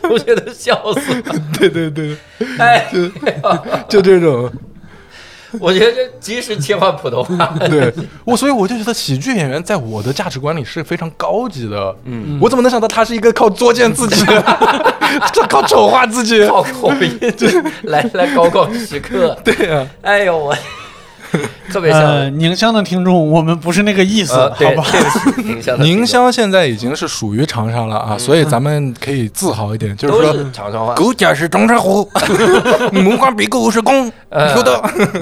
[0.00, 1.22] 同学都笑死了。
[1.58, 2.16] 对对对，
[2.58, 2.90] 哎，
[3.88, 4.50] 就这种。
[5.58, 7.46] 我觉得这及时切换普通话。
[7.68, 7.92] 对
[8.24, 11.92] 我，所以我就觉得喜剧演员在我的价值观里是非常高级的。
[12.04, 16.46] 嗯，我怎么能想到他是一个靠作践自己，他 靠丑化自己？
[16.46, 17.18] 靠口音，
[17.82, 19.36] 来来高光时刻。
[19.42, 20.56] 对呀、哎呦我，
[21.70, 22.38] 特别呃，像。
[22.38, 24.84] 宁乡的听众，我们不是那个意思，好吧？
[25.44, 30.32] 宁乡宁乡现在已经是属于长沙了啊，所以咱们可以自豪一点，就是说。
[30.32, 32.08] 是长沙话，狗脚是长沙虎，
[32.92, 34.80] 木瓜比狗是公，呃有的。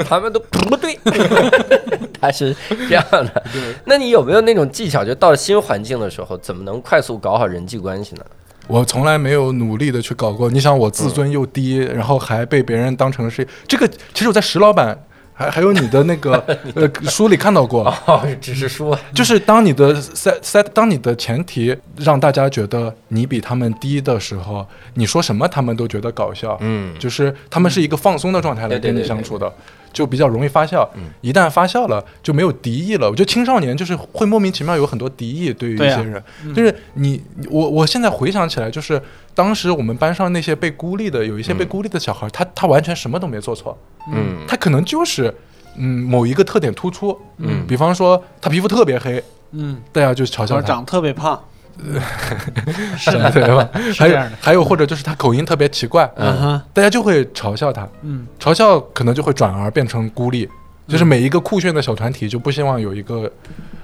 [0.08, 0.98] 他们都不对，
[2.20, 2.54] 他是
[2.88, 3.42] 这样的。
[3.84, 8.22] 那你有没有那种技巧，就到了新环境的时候，怎么能快速搞好人际关系呢？
[8.66, 10.50] 我从来没有努力的去搞过。
[10.50, 13.88] 你想，我自尊又低，然后还被别人当成是这个。
[14.12, 14.94] 其实我在石老板
[15.38, 16.32] 还还有你的那个
[16.74, 26.58] 呃书里看到过，哦，只是书，就是当你的 set set 当你的前提让大家觉得你比他们低的时候，你说什么他们都觉得搞笑。
[26.60, 29.52] 嗯，就是他们是一个放松的状态来跟你相处的，
[29.98, 30.86] 就比较容易发酵。
[31.22, 33.10] 一旦发酵了，就没有敌意了。
[33.10, 36.22] 我觉得青少年就是会莫名其妙有很多敌意对于一些人，
[36.54, 37.20] 就是你
[37.50, 39.02] 我我现在回想起来，就是
[39.34, 43.76] 当时我们班上那些被孤立的，有一些被孤立的小孩，他他完全什么都没做错，
[44.12, 44.46] 嗯。
[44.46, 45.34] 他可能就是
[45.76, 47.66] 嗯某一个特点突出，嗯。
[47.66, 49.20] 比方说他皮肤特别黑，
[49.50, 51.42] 嗯，大家就嘲笑他，长得特别胖，
[52.98, 53.68] 是的，对吧？
[53.96, 56.36] 还有还有或者就是他口音特别奇怪，嗯。
[56.40, 57.88] 哼，大家就会嘲笑他。
[58.02, 58.26] 嗯。
[58.40, 60.48] 嘲笑可能就会转而变成孤立，
[60.86, 63.30] 就是每一个酷炫的小团体就不希望有一个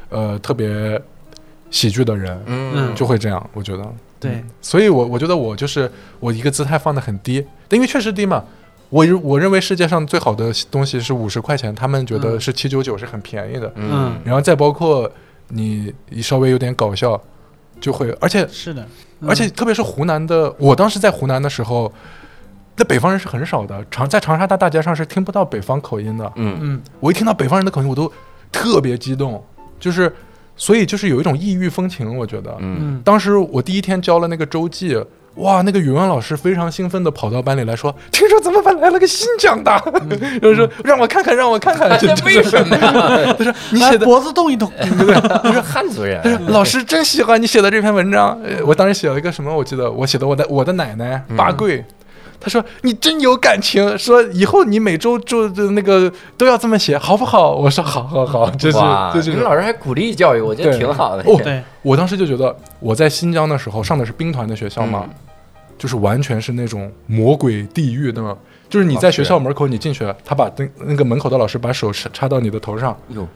[0.09, 1.01] 呃特别
[1.71, 2.95] 喜剧的人，嗯。
[2.95, 3.51] 就会这样。
[3.53, 3.85] 我觉得，
[4.19, 8.45] 对，所以我我觉得我就是我一个姿态放得很低，因为确实低嘛。
[8.91, 12.41] 我认我认为世界上最好的东西是五十块钱，他们觉得嗯。
[12.41, 14.15] 是七九九是很便宜的，嗯。
[14.25, 15.11] 然后再包括
[15.49, 17.21] 你你稍微有点搞笑，
[17.85, 18.83] 就会，而且是的，
[19.21, 21.93] 嗯而且特别是湖南的，我当时在湖南的时候，
[22.77, 26.33] 那北方人是很少的，长在长沙大大街上是听不到北方口音的。
[26.37, 26.57] 嗯。
[26.63, 26.83] 嗯。
[26.99, 28.11] 我一听到北方人的口音，我都
[28.51, 29.45] 特别激动，
[29.79, 30.11] 就是
[30.57, 32.57] 所以就是有一种异域风情，我觉得。
[32.61, 32.79] 嗯。
[32.81, 33.03] 嗯。
[33.05, 34.97] 当时我第一天教了那个周记，
[35.37, 39.71] 哇，那个语文老师非常兴奋地跑到班里来说：“听说咱们班来了个新疆的，
[40.41, 41.91] 然后说让我看看，让我看看。
[41.99, 43.35] ”就为什么呀？
[43.37, 44.71] 他 说你写的脖子动一动，
[45.43, 48.39] 他说汉族人，老师真喜欢你写的这篇文章。
[48.45, 49.55] 呃我当时写了一个什么？
[49.55, 51.85] 我记得我写的我的我的奶奶八桂。
[52.41, 61.23] 他说：“你真有感情，说以后你每周就就那个都要这么写，好不好？”我说：“好好好。”就是哇，就是你们老师还鼓励教育，我觉得挺好的。
[61.23, 65.15] 哦对，我当时就觉得我在新疆的时候上的是兵团的学校嘛，嗯
[65.79, 68.37] 就是完全是那种魔鬼地狱的，
[68.69, 73.27] 就是你在学校门口你进去，他把那那个门口的老师把手插插到你的头上，哟。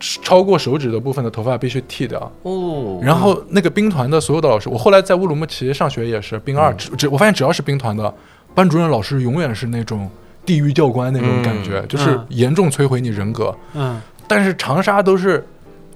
[0.00, 2.30] 超过手指的部分的头发必须剃掉。
[2.42, 6.76] 哦，然后那个兵团的所有的老师，我后来在乌鲁木齐上学也是兵二，嗯。
[6.76, 8.14] 只只我发现只要是兵团的
[8.54, 10.08] 班主任老师，永远是那种
[10.46, 11.88] 地狱教官那种感觉，嗯。
[11.88, 13.52] 就是嗯严重摧毁你人格。
[13.74, 14.00] 嗯。
[14.28, 15.44] 但是长沙都是，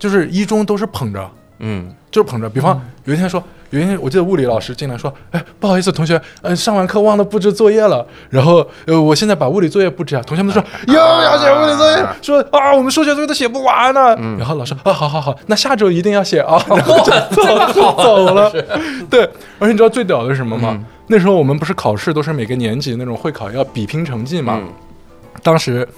[0.01, 1.31] 就是一中都是捧着，
[1.61, 1.95] 嗯。
[2.11, 2.51] 就是捧着。
[2.51, 3.41] 比方有一天说，
[3.73, 10.23] 有一天我记得物理老师进来说，哎，不好意思，同学，呃，上完课忘了布置作业了，然后呃，我现在把物理作业布置啊。
[10.27, 14.15] 同学们都说 又要写物理作业，说啊，我们数学作业都写不完呢。
[14.39, 17.13] 然后老师啊，好好好，那下周一定要写啊， 然后就
[17.73, 18.51] 走走了。
[19.09, 19.23] 对，
[19.59, 20.79] 而且你知道最屌的是什么吗？
[21.07, 24.69] 那时候我们不是考试都是每个年级那种会考要比拼成绩嘛，嗯
[25.43, 25.89] 当时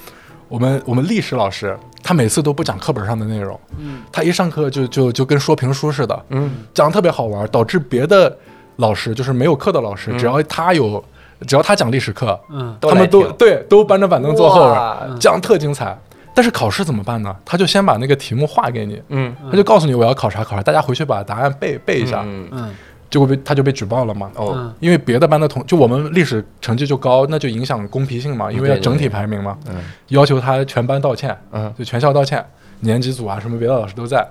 [0.49, 4.03] 我们我们历史老师，他每次都不讲课本上的内容，嗯。
[4.13, 6.51] 他一上课就就就跟说评书似的，嗯。
[6.75, 8.37] 讲的特别好玩，导致别的
[8.77, 11.03] 老师就是没有课的老师，只要他有，
[11.47, 12.77] 只要他讲历史课，嗯。
[12.81, 15.99] 他们都对都搬着板凳坐后边讲特精彩。
[16.37, 17.35] 但是考试怎么办呢？
[17.45, 19.35] 他就先把那个题目画给你，嗯。
[19.51, 22.49] 他就告诉你我要考啥考啥，大家回去把答案背背一下，嗯。
[22.53, 22.75] 嗯
[23.15, 24.29] 结果被他就被举报了嘛。
[24.35, 24.53] 哦。
[24.57, 24.75] 嗯。
[24.81, 29.77] 因为别的班的同就我们历史成绩就高，那就影响公平性嘛，因为要整体排名嘛，嗯。
[30.09, 31.73] 要求他全班道歉，嗯。
[31.79, 32.45] 就全校道歉，
[32.81, 34.27] 年级组啊什么别的老师都在，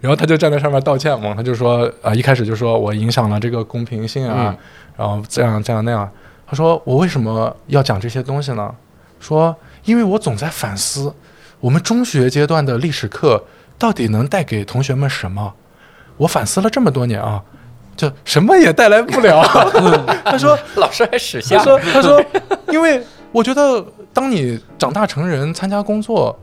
[0.00, 4.58] 然后他就站在上面道歉嘛，他就说啊、一开始就说我影响了这个公平性啊，嗯。
[4.96, 6.08] 然后这样这样那样，
[6.46, 8.72] 他说我为什么要讲这些东西呢？
[9.18, 9.56] 说
[9.86, 11.12] 因为我总在反思，
[11.58, 13.42] 我们中学阶段的历史课
[13.76, 15.52] 到底能带给同学们什么？
[16.18, 17.42] 我反思了这么多年啊，
[17.96, 19.42] 就什么也带来不了。
[20.24, 22.22] 他说，老师还识他相，说，他说，
[22.70, 26.38] 因为我觉得，当你长大成人，参加工作，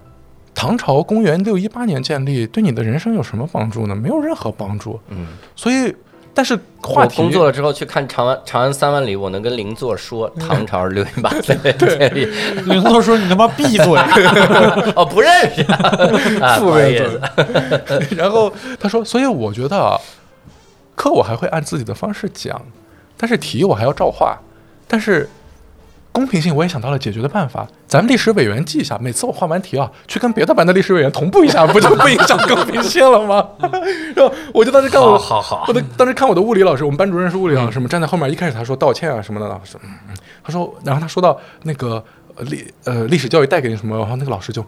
[0.54, 3.96] 唐朝公元六一八年建立，对你的人生有什么帮助呢？
[3.96, 5.00] 没有任何帮助。
[5.10, 5.94] 嗯，所以，
[6.34, 12.26] 但是话我题工作了之后去看长安长安三万里，我能跟邻座说唐朝六一八年建立，
[12.66, 13.86] 邻座说你他妈闭嘴，
[14.96, 15.64] 哦，不认识。
[15.64, 17.20] 啊，啊不好意思，
[18.16, 20.00] 然后他说，所以我觉得啊，
[20.98, 22.62] 课我还会按自己的方式讲，
[23.16, 24.38] 但是题我还要照画，
[24.86, 25.30] 但是。
[26.10, 27.68] 公平性，我也想到了解决的办法。
[27.88, 33.48] 咱们历史委员记一下，每次我画完题啊，去跟别的班的历史委员同步一下，不就不影响公平性了吗？
[34.18, 42.04] 然后我就当时看我，好好好我的当时看我的物理老师，我们班主任是物理老师嘛，站在后面，一开始他说道歉啊什么的，老师，嗯嗯，他说，然后他说到那个
[42.36, 44.68] 呃历呃历史教育带给你什么，然后那个老师就嗯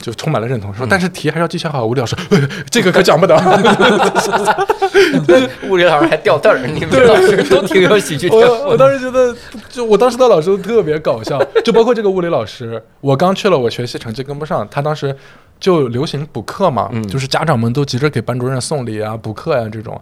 [0.00, 1.86] 就充满了认同，说但是题还是要记下好。
[1.86, 3.34] 物理老师，呃 这个可讲不得。
[5.68, 8.76] 物理老师还掉凳儿，你们这老师都挺有喜剧天我我。
[8.76, 9.34] 当时觉得，
[9.68, 15.14] 就我当时的老师都特别搞笑，就包括这个物理老师，我刚去了，我学习成绩跟不上，他当时
[15.60, 20.00] 就流行补课嘛，嗯就是家长们都急着给班主任送礼啊、补课呀、这种。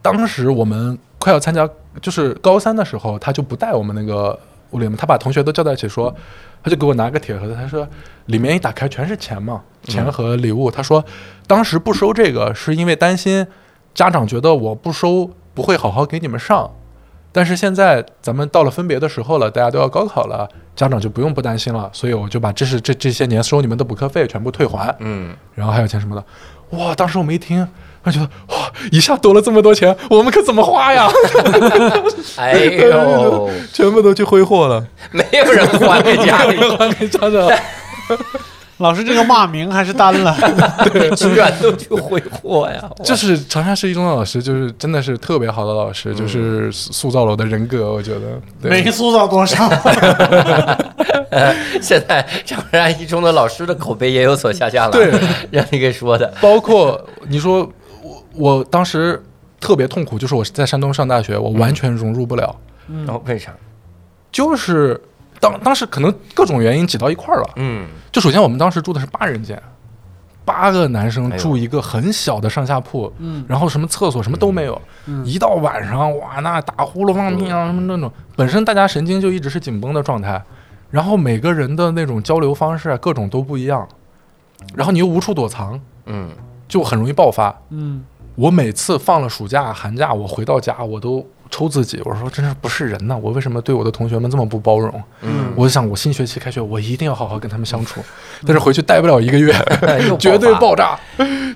[0.00, 1.68] 当时我们快要参加，
[2.00, 4.38] 就是高三的时候，他就不带我们那个
[4.70, 6.14] 物理嘛，他把同学都叫在一起说，
[6.62, 7.86] 他就给我拿个铁盒子，他说
[8.26, 10.70] 里面一打开全是钱嘛，钱和礼物。
[10.70, 11.04] 他说
[11.46, 13.46] 当时不收这个是因为担心
[13.94, 16.70] 家长觉得我不收不会好好给你们上，
[17.30, 26.24] 但是现在咱们到了分别的时候了，大家都要高考了，家长就不用不担心了，所以我就把这是这这些年收你们的补课费全部退还，嗯，然后还有钱什么的。
[26.78, 27.68] 哇，当时我们一听，
[28.04, 31.08] 我觉得哇，一下多了这么多钱，我们可怎么花呀？
[32.36, 37.50] 哎呦， 全部都去挥霍了，没有人还给家里，还给家长。
[38.78, 40.36] 老师这个骂名还是担了。
[41.14, 42.90] 居然都去挥霍呀！
[43.04, 48.20] 就是长沙市一中的老师，就是真的是特别好的老师，就是塑塑造了我的人格，我觉得。
[48.60, 49.70] 对没塑造多少，
[51.80, 55.12] 现在长沙一中的老师的口碑也有所下降了，对，
[55.52, 57.70] 让你给说的，包括你说
[58.34, 59.22] 我，当时
[59.60, 62.54] 特别痛苦，就是我在山东上大学，我完全融入不了，
[62.88, 63.52] 然后为啥？
[64.30, 65.00] 就是
[65.38, 67.50] 当当时可能各种原因挤到一块儿了。
[67.56, 69.60] 嗯，就首先我们当时住的是八人间，
[70.44, 73.44] 八个男生住一个很小的上下铺，嗯。
[73.46, 75.24] 然后什么厕所什么都没有，嗯。
[75.26, 80.42] 一到晚上哇，那打呼噜放屁啊什么那种，本身大家神经就一直是紧绷的状态，
[80.90, 83.86] 然后每个人的那种交流方式啊，各种都不一样，
[84.74, 86.30] 然后你又无处躲藏，嗯，
[86.66, 87.54] 就很容易爆发。
[87.70, 88.02] 嗯，
[88.34, 95.02] 我每次放了暑假、寒假，我回到家我都抽自己，我说真是不是人呐，我为什么对我的同学们这么不包容？
[95.20, 98.00] 嗯我就想我新学期开学，我一定要好好跟他们相处，
[98.46, 99.54] 但是回去待不了一个月，
[100.08, 100.98] 又绝对爆炸。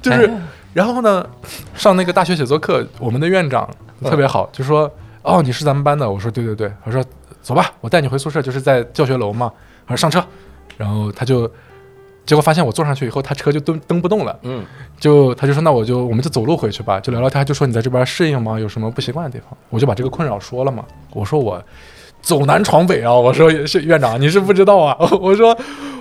[0.03, 0.41] 就是哎，
[0.75, 1.27] 然后呢，
[1.75, 3.67] 上那个大学写作课，我们的院长
[4.05, 4.91] 特别好，就说
[5.23, 7.03] ：“哦，你是咱们班的。”我说：“对对对。”他说
[7.41, 9.51] ：“走吧，我带你回宿舍，就是在教学楼嘛。”
[9.89, 10.23] 他说：“上车。”
[10.77, 11.51] 然后他就，
[12.27, 14.37] 结果发现我坐上去以后，他车就蹬蹬不动了。
[14.43, 14.65] 嗯，
[14.99, 18.59] 就他就说那我就我们就走路回去吧，就聊聊天，就说你在这边适应吗？
[18.59, 19.57] 有什么不习惯的地方？
[19.71, 20.85] 我就把这个困扰说了嘛。
[21.13, 21.63] 我说我
[22.21, 25.57] 走南闯北啊，我说是院长你是不知道啊， 我说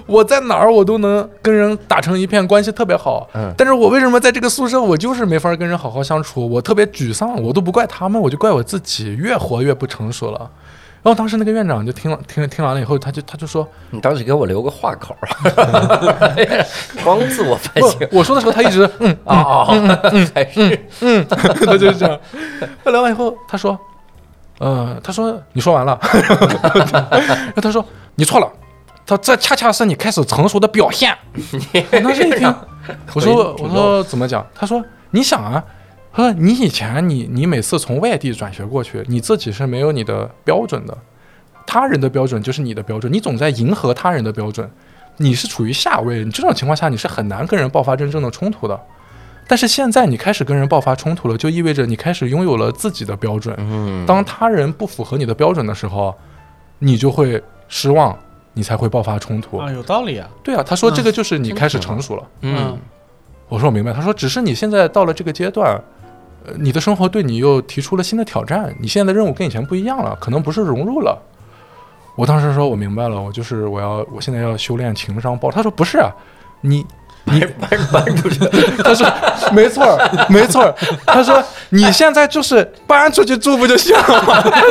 [0.07, 3.29] 我在哪儿我都能跟人打成一片，关系特别好。
[3.35, 6.49] 嗯但是我为什么在这个宿舍我就是没法跟人好好相处？
[6.49, 10.49] 我特别沮丧，我都不怪他们，我就怪我自己，越活越不成熟了。
[11.05, 15.29] 然后当时那个院长就听了听听完了以后，他就他就说，你当时给我留个话口啊，
[17.05, 22.19] 光自我反不省，我说的时候他一直嗯啊嗯，还是嗯，他就是这样。
[22.83, 23.79] 他聊完以后，他说，
[24.57, 27.85] 呃，他说你说完了，然 后他说
[28.15, 28.51] 你错了，
[29.05, 31.15] 他这恰恰是你开始成熟的表现。
[31.91, 32.51] 我当时一听，
[33.13, 34.43] 我说我说怎么讲？
[34.55, 35.63] 他说你想啊，
[36.15, 40.97] 他说你以前你你每次从外地转学过去，你自己是没有你的标准的，
[41.67, 44.69] 他人的标准就是你的标准，你总在迎合他人的标准，
[45.17, 48.79] 你是处于下位，你这种情况下你是很难跟人爆发真正的冲突的。
[49.45, 53.53] 但是现在你开始跟人爆发冲突了，就意味着你开始拥有了自己的标准。
[53.59, 56.15] 嗯，当他人不符合你的标准的时候，
[56.79, 58.17] 你就会失望，
[58.53, 59.57] 你才会爆发冲突。
[59.57, 60.27] 啊，有道理啊。
[60.41, 62.23] 对啊，他说嗯这个就是你开始成熟了。
[62.41, 62.79] 嗯
[63.47, 63.93] 我说我明白。
[63.93, 65.83] 他说只是你现在到了这个阶段，呃，
[66.57, 71.17] 你的生活对你又提出了新的挑战，你现在的任务跟以前不一样了，可能不是融入了。
[72.15, 75.51] 我当时说我明白了，我就是我要我现在要修炼情商包。
[75.51, 76.09] 他说不是啊，
[76.61, 76.85] 你
[77.25, 78.39] 你搬搬出去，
[78.83, 79.05] 他说
[79.51, 80.73] 没错儿，没错儿。
[81.05, 84.41] 他说你现在就是搬出去住不就行了吗？
[84.41, 84.61] 他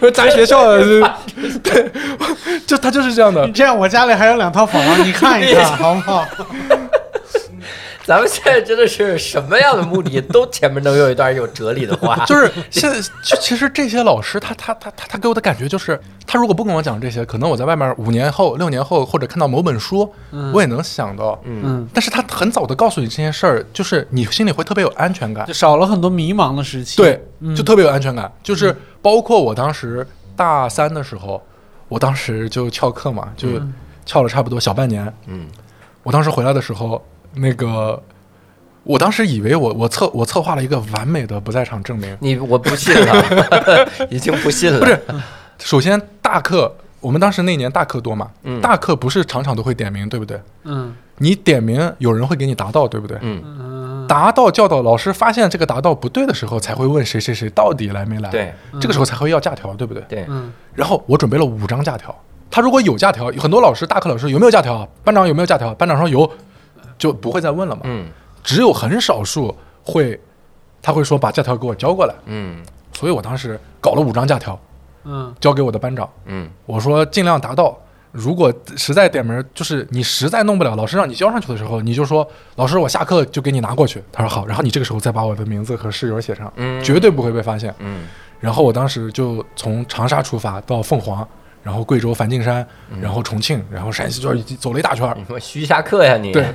[0.00, 0.84] 说咱学校就
[1.62, 1.90] 对，
[2.66, 3.52] 就他就是这样的你。
[3.52, 6.24] 这样，我家里还有两套房，你看一看 好不好？
[8.08, 12.16] 咱们现在真的是什么样的目的，都前面能有一段有哲理的话。
[12.24, 20.10] 就是现在，就其实这些老师，他他他他他给我的感觉就是，他如果不跟我讲这些，可能我在外面五年后、六年后，或者看到某本书，
[20.54, 21.38] 我也能想到。
[21.44, 25.52] 嗯，但是他很早的告诉你这件事儿，就是你心里会特别有安全感就。
[25.52, 26.96] 少了很多迷茫的时期。
[26.96, 27.22] 对，
[27.54, 28.32] 就特别有安全感。
[28.42, 31.42] 就是包括我当时大三的时候，
[31.90, 33.48] 我当时就翘课嘛，就
[34.06, 35.12] 翘了差不多小半年。
[35.26, 35.46] 嗯，
[36.02, 37.04] 我当时回来的时候，
[37.34, 38.02] 那个，
[38.84, 42.16] 我当时以为我我策我策划了一个完美的不在场证明。
[42.20, 44.80] 你我不信了， 已经不信了。
[44.80, 45.00] 不是，
[45.58, 50.40] 首先大课，我们当时那年大课多嘛，嗯大课不是场场都会点名，对不对？
[50.64, 53.18] 嗯你点名，有人会给你答到，对不对？
[53.22, 60.02] 嗯，嗯答到教导，老师发现这个答到不对的时候，才会问谁谁谁到底来没来。，对这个时候才会要假条，对不对？
[60.08, 62.16] 对，嗯然后我准备了五张假条，
[62.48, 64.88] 他如果有假条，很多老师大课老师有没有假条啊？
[65.02, 65.74] 班长有没有假条？
[65.74, 66.30] 班长说有，
[66.98, 67.82] 就不会再问了嘛。
[67.84, 68.06] 嗯
[68.42, 70.18] 只有很少数会，
[70.82, 74.58] 他会说把假条给我交过来，嗯所以我当时搞了五张假条
[75.04, 77.78] 嗯交给我的班长，嗯我说尽量达到。
[78.10, 82.26] 如果实在点名，就是你实在弄不了，老师让你交上去的时候，你就说
[82.56, 84.02] 老师，我下课就给你拿过去。
[84.10, 87.72] 他说好，然后你这个时候再把我的名字和室友写上，嗯，绝对不会被发现。
[87.80, 88.06] 嗯
[88.40, 91.26] 然后我当时就从长沙出发到凤凰，
[91.62, 92.66] 然后贵州梵净山，
[93.00, 95.14] 然后重庆，然后山西，就是走了一大圈儿。
[95.18, 96.32] 你说徐霞客呀你？
[96.32, 96.46] 对，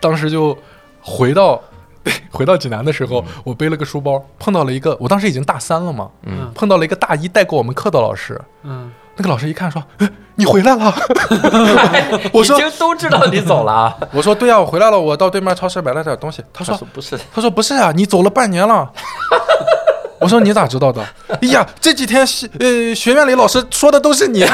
[0.00, 0.56] 当时就
[1.00, 1.60] 回到
[2.30, 8.40] 回到济南的时候，我背了个书包，碰到了一个，我当时已经大三了嘛，嗯碰到了一个大一带过我们课的老师。
[8.62, 10.90] 嗯那个老师一看说：“哎，你回来了。
[12.32, 13.94] ”我说 已经都知道你走了啊。
[14.10, 18.90] ：“我说对呀、我回来了，我到对面超市买了点东西。”他说他说不是，：“他说不是啊，你走了半年了。”
[20.22, 21.04] 我说你咋知道的？
[21.40, 24.42] 哎呀，这几天学呃学院里老师说的都是你。
[24.46, 24.52] 啊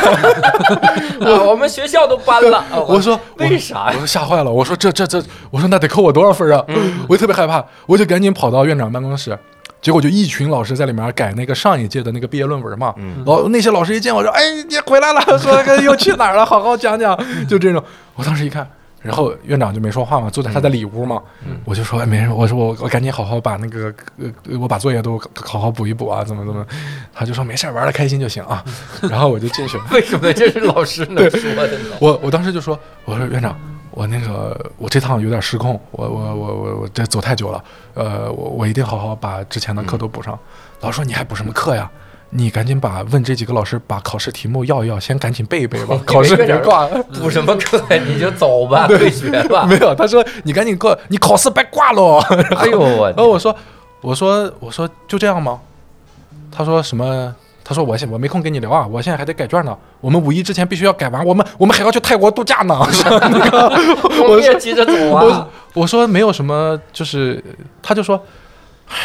[1.46, 2.58] 我们学校都搬了。
[2.72, 3.92] 啊我说为啥呀？
[3.92, 6.64] 我说吓坏了，我说这这这，我说那得扣我多少分啊？
[7.08, 9.38] 我就特别害怕，我就赶紧跑到院长办公室，
[9.82, 12.94] 结果就一群老师在里面改那个上一届的那个毕业论文嘛。
[13.24, 16.46] 然后那些老师一见我说：“哎，你回来了，说又去哪儿了？
[16.46, 17.16] 好好讲讲。”
[17.48, 17.82] 就这种，
[18.14, 18.66] 我当时一看。
[19.01, 21.22] 然后院长就没说话嘛，坐在他的里屋嘛，
[21.64, 26.66] 我就说哎没事，我说我我赶紧好好把那个呃我把作业都好好补一补啊，怎么怎么，
[27.14, 28.64] 他就说没事，玩的开心就行啊，
[29.09, 29.84] 然后我就进去了。
[29.92, 31.96] 为什么这是老师能说的呢？
[32.01, 33.57] 我我当时就说，我说院长，
[33.92, 40.36] 我那个我这趟有点失控，我我我我我这走太久了，呃，我我一定好好把之前的课都补上。
[40.80, 41.88] 老师说你还补什么课呀？
[42.31, 46.87] 你赶紧把问这几个老师把考试题目要一要，先赶紧背一背吧，考试别挂。
[46.87, 48.03] 补什么课呀？
[48.07, 49.64] 你就走吧，退学吧。
[49.66, 52.18] 没有，他说你赶紧过，你考试别挂喽。
[52.57, 53.55] 哎呦我然后我说，
[54.03, 55.59] 我说我说就这样吗？
[56.51, 57.35] 他说什么？
[57.64, 59.76] 他说我现我没空跟你聊啊，我现在还得改卷呢。
[60.01, 62.74] 我们五一之前必须要改完，我们我们还要去泰国度假呢。
[62.91, 63.68] 说那个，
[64.24, 65.49] 我们也急着走我啊。
[65.74, 67.43] 我说没有什么，就是
[67.83, 68.22] 他就说，
[68.89, 68.97] 哎，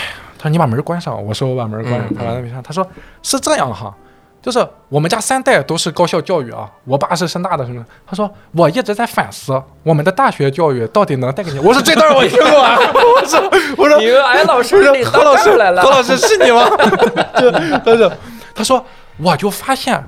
[0.44, 1.24] 他说你把门关上。
[1.26, 2.62] 我说我把门关上，嗯他把门关上。
[2.62, 2.86] 他说
[3.22, 3.96] 是这样哈，
[4.42, 7.86] 就是我们家三代都是高校教育啊，我爸是深大的什么？
[8.06, 11.60] 他说我一直在反思我们的大学教育到底能带给你。
[11.60, 13.40] 我说这段我听过啊， 我说
[13.78, 15.90] 我说你们哎，老师你何老师来了何。
[15.90, 16.70] 老师是你吗？
[17.40, 18.12] 就他说
[18.54, 18.86] 他说
[19.20, 20.04] 我就发现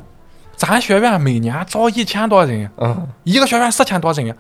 [0.58, 4.36] 咱学院每年招一千多人，嗯，一个学院四千多人，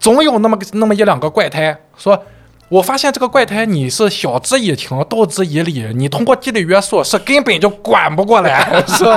[0.00, 2.20] 总有那么那么一两个怪胎说。
[2.68, 8.82] 我发现这个怪胎你是晓之以情，动之以理，你通过纪律约束是根本就管不过来。
[8.88, 9.16] 说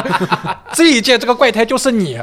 [0.71, 2.19] 这一届这个怪胎就是你，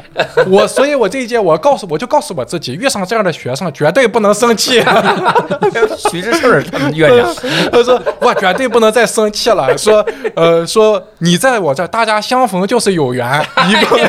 [0.47, 4.81] 我所以，我这一届我告诉我就告诉我自己，遇上这样的学生绝对不能生气。
[6.09, 7.35] 徐志胜他们院长，
[7.71, 9.77] 他 说：“我绝对不能再生气了。
[9.77, 10.05] 说，
[10.35, 13.99] 呃，说你在我这儿，大家相逢就是有缘，一共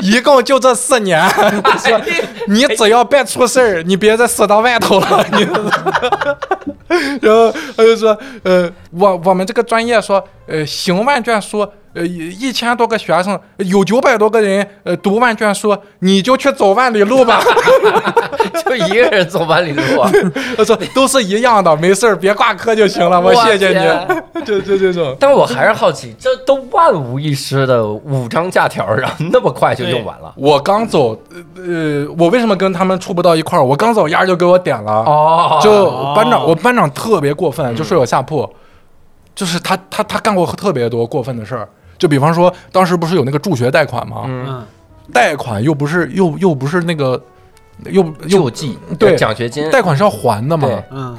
[0.00, 1.28] 一共就这四年。
[1.28, 2.00] 说
[2.48, 5.26] 你只要别出事儿，你别再死到外头了。
[5.32, 5.46] 你，
[7.20, 17.40] 然后他就说，呃，我我们这个专业说，呃，行万卷书。”呃，一一千多个学生，有九百多个人，呃，读万卷书，你就去走万里路吧。
[18.64, 20.10] 就一个人走万里路啊。
[20.56, 24.44] 他说都是一样的，没事儿，别挂科就行了，我我谢谢你。
[24.44, 25.14] 就就这种。
[25.20, 30.32] 但我还是好奇，这都万无一失的五张假条，然后那么快就用完了。
[30.36, 31.10] 我刚走，
[31.56, 33.62] 呃，呃我为什么跟他们处不到一块儿？
[33.62, 34.90] 我刚走，丫就给我点了。
[34.90, 38.48] 哦就班长，我班长特别过分，就睡我下铺，
[39.34, 41.68] 就是他他他干过特别多过分的事儿。
[41.98, 44.22] 就比方说，当时不是有那个助学贷款吗？
[44.26, 44.46] 嗯。
[44.48, 44.66] 嗯。
[45.12, 47.20] 贷款又不是又又不是那个
[47.86, 51.16] 又又救济对奖学金，贷款是要还的嘛，嗯。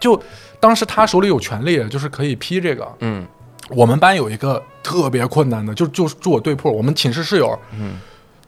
[0.00, 0.20] 就
[0.58, 2.88] 当时他手里有权利，就是可以批这个。
[3.00, 3.26] 嗯。
[3.70, 7.98] 我们班有一个特别困难的，就就住我对铺，我们寝室室友，嗯。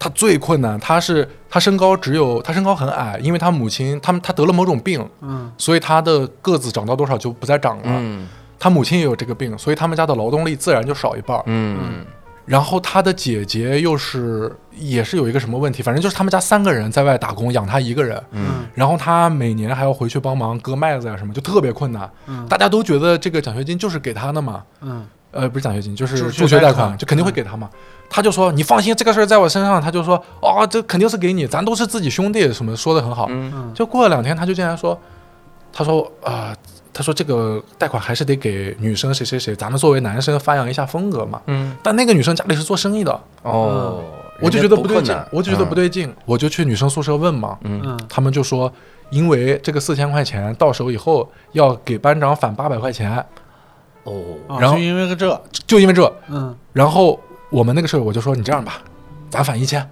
[0.01, 5.53] 他最困难，他是他身高只有他身高很矮，因为他母亲他们他得了某种病，嗯。
[5.59, 7.83] 所以他的个子长到多少就不再长了。
[7.87, 11.43] 嗯他母亲也有这个病，所以他们家的劳动力自然就少一半儿。
[11.47, 12.05] 嗯
[12.45, 22.11] 然后他的姐姐又是也是有一个什么问题，反正就是他们家三个人在外打工养他一个人，嗯然后他每年还要回去帮忙割麦子呀、什么，就特别困难。
[22.27, 27.69] 嗯大家都觉得这个奖学金就是给他的嘛，嗯呃，不是奖学金，就是助学贷款，就肯定会给他嘛。
[28.09, 33.27] 他就说：“你放心，这个事儿在我身上。”他就说：“哦，这肯定是给你，咱都是自己兄弟，什么说的很好。
[33.29, 34.99] 嗯嗯就过了两天，他就竟然说
[35.71, 36.57] ：“他说啊、
[36.99, 41.41] 他说这个贷款还是得给女生谁谁谁，咱们作为男生发扬一下风格嘛。
[41.47, 41.77] 嗯。
[41.81, 44.03] 但那个女生家里是做生意的，哦，
[44.41, 47.81] 我就觉得不对劲，我就觉得不，嗯对劲，我就去女生宿舍问嘛，嗯。
[47.85, 48.01] 嗯。
[48.09, 48.73] 他们就说，
[49.11, 53.25] 因为这个四千块钱到手以后要给班长返八百块钱，
[54.03, 54.21] 哦。
[54.49, 55.41] 啊然后就因为个这。
[55.69, 56.53] 就因为这，嗯。
[56.73, 58.83] 然后我们那个舍友我就说你这样吧，
[59.31, 59.89] 咱返一千，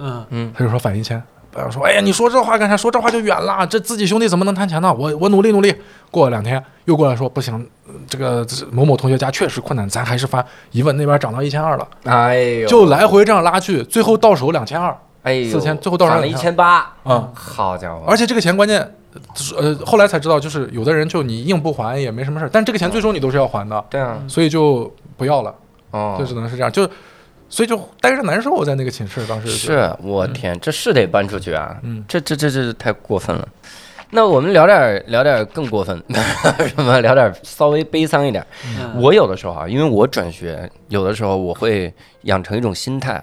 [0.00, 0.26] 嗯。
[0.30, 0.52] 嗯。
[0.52, 1.22] 他就说返一千。
[1.54, 2.76] 班长说：“哎呀，你说这话干啥？
[2.76, 3.66] 说这话就远了。
[3.66, 4.92] 这自己兄弟怎么能谈钱呢？
[4.92, 5.74] 我我努力努力。
[6.10, 7.54] 过了两天，又过来说不行，
[7.86, 10.44] 呃这个某某同学家确实困难，咱还是发。
[10.72, 14.96] 一问那边涨到一千二了，哎呦，就来回这样拉去，最后到手两千二。
[15.22, 18.94] 哎呦4000最后到手了一两千八，嗯，好家伙，而且这个钱关键，
[19.56, 25.54] 呃，后来才知道，就是有的人就你硬不还也没什么事儿，但这个钱最终你都是要还的，对啊，所以就不要了，
[25.92, 26.86] 哦，就只能是这样，就
[27.54, 31.78] 所以就待着难受，在那个寝室当时是我天，这是得搬出去啊！
[31.84, 32.04] 嗯。
[32.08, 33.48] 这这这这太过分了。
[34.10, 36.02] 那我们聊点儿聊点儿更过分，
[36.66, 38.44] 什么聊点儿稍微悲伤一点。
[38.96, 43.22] 我有的时候啊，因为我转学，有的时候我会养成一种心态，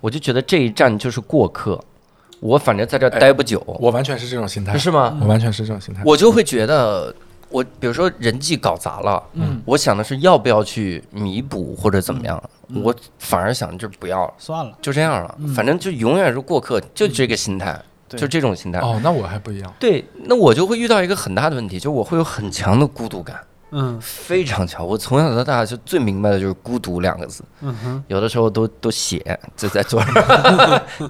[0.00, 1.82] 我就觉得这一站就是过客，
[2.38, 5.18] 我反正在这儿待不久，我完全是这种心态，是吗？
[5.20, 7.12] 我完全是这种心态，我就会觉得，
[7.54, 18.80] 我比如说人际搞砸了，嗯我想的是要不要去弥补或者怎么样，嗯我反而想就不要了，算了，就这样了，反正就永远是过客，就这个心态，对就这种心态。
[18.80, 23.38] 哦，那我还不一样，对，那我就会遇到一个很大的问题，就我会有很强的孤独感，
[23.74, 23.98] 嗯。
[24.00, 24.84] 非常巧。
[24.84, 28.04] 我从小到大就最明白的就是孤独两个字，嗯哼。
[28.08, 30.14] 有的时候都都写，就在桌上，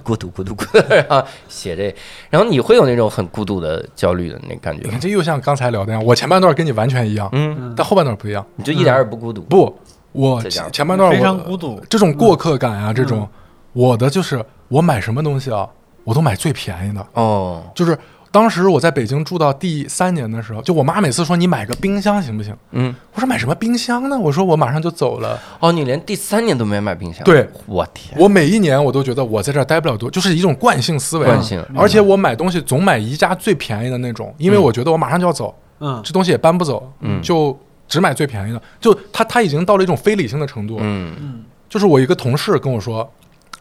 [0.03, 1.95] 孤独孤独孤独， 然后写这，
[2.29, 9.77] 然后你会有那种很孤独的焦虑的那感觉你，看这又像刚才聊的一样，我前半段跟你完全一样，嗯，嗯，但后半段不一样，你就一点也不孤独，不，
[10.11, 13.29] 我前前半段非常我孤独，这种过客感啊，这种嗯。
[13.75, 15.67] 我的就是我买什么东西啊，
[16.05, 17.05] 我都买最便宜的。
[17.11, 17.97] 哦，就是
[18.35, 22.53] 当时我在北京住到第三年的时候，就我妈每次说你买个冰箱行不行？
[22.71, 24.19] 嗯，我说买什么冰箱呢？
[24.19, 25.39] 我说我马上就走了。
[25.61, 31.25] 哦，你连第三年都没买冰箱，对，我天，我每一年我都觉得我在这儿待不了多，就是一种惯性思维。
[31.25, 37.57] 惯性而且我买东西总买宜家最便宜的那种，因为嗯我觉得我马上就要走，嗯这东西也搬不走，嗯就
[37.87, 38.61] 只买最便宜的。
[38.81, 40.75] 就他他已经到了一种非理性的程度。
[40.81, 43.09] 嗯嗯就是我一个同事跟我说，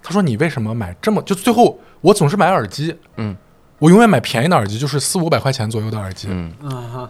[0.03, 3.37] 他说你为什么买这么就最后我总是买耳机，嗯
[3.81, 6.29] 我永远买便宜的耳机，就是四五百块钱左右的耳机。
[6.31, 6.51] 嗯。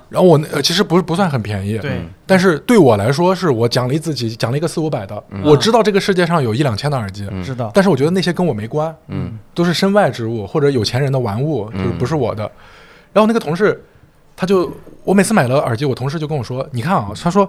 [0.08, 2.02] 然后我那呃其实不是不算很便宜，对。
[2.26, 5.22] 但是对我来说是我奖励自己，奖励一个四五百的。
[5.30, 5.42] 嗯。
[5.44, 7.44] 我知道这个世界上有一两千的耳机，嗯。
[7.44, 7.70] 知道。
[7.74, 9.38] 但是我觉得那些跟我没关，嗯。
[9.54, 12.50] 都是身外之物或者有钱人的玩物，就是不是我的。
[13.12, 13.84] 然后那个同事，
[14.34, 14.72] 他就
[15.04, 17.48] 我每次买了耳机，我同事就跟我说：“你看啊，他说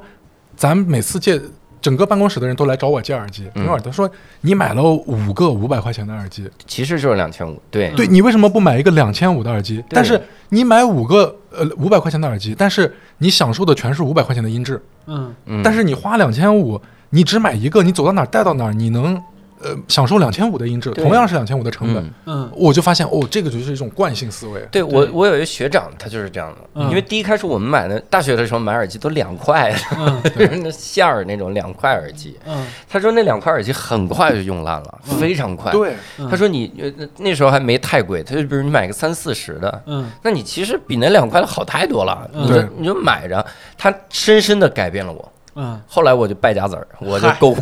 [0.56, 1.42] 咱每次借。”
[1.86, 3.62] 整个办公室的人都来找我借耳机，嗯。
[3.62, 4.10] 听耳他说
[4.42, 9.84] 你买了五个五百块钱的耳机，其实就是两千五，对对你为什么不买一个两千五的耳机？
[9.90, 10.20] 但是
[10.50, 15.32] 你买五个呃五百块钱的耳机，但是你享受的全是五百块钱的音质，嗯。
[15.46, 15.62] 嗯。
[15.64, 16.82] 但是你花两千五，
[17.12, 19.22] 你只买一个，你走到哪儿带到哪儿，你能
[19.66, 22.04] 呃享受两千五的音质，同样是两千五的成本。
[22.06, 24.62] 嗯嗯我就发现哦，这个就是一种惯性思维。
[24.72, 26.58] 对我，我有一个学长，他就是这样的。
[26.76, 32.38] 嗯因为第一开始我们买的大学的时候买耳机都两块，嗯 就是那线儿那种两块耳机。
[32.46, 35.72] 嗯他说那两块耳机很快就用烂了，非常快。
[35.72, 43.46] 对，嗯他说你呃那那时候还没太贵，他就比如你买个三四十的，嗯那你其实比那两块的好太多了，嗯你就对你就买着。
[43.78, 45.32] 他深深的改变了我。
[45.56, 47.58] 嗯，后来我就败家子儿，我就嗨购物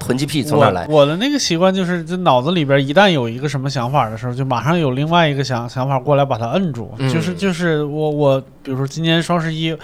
[0.00, 0.84] 囤积癖从哪来？
[0.88, 6.92] 我我的那个习惯就是，这脑子里边一旦有一个什么想法的时候，就马上有另外一个想想法过来把它摁住。
[6.98, 7.08] 嗯。
[7.08, 9.76] 就是就是我我，比如说今年双十一，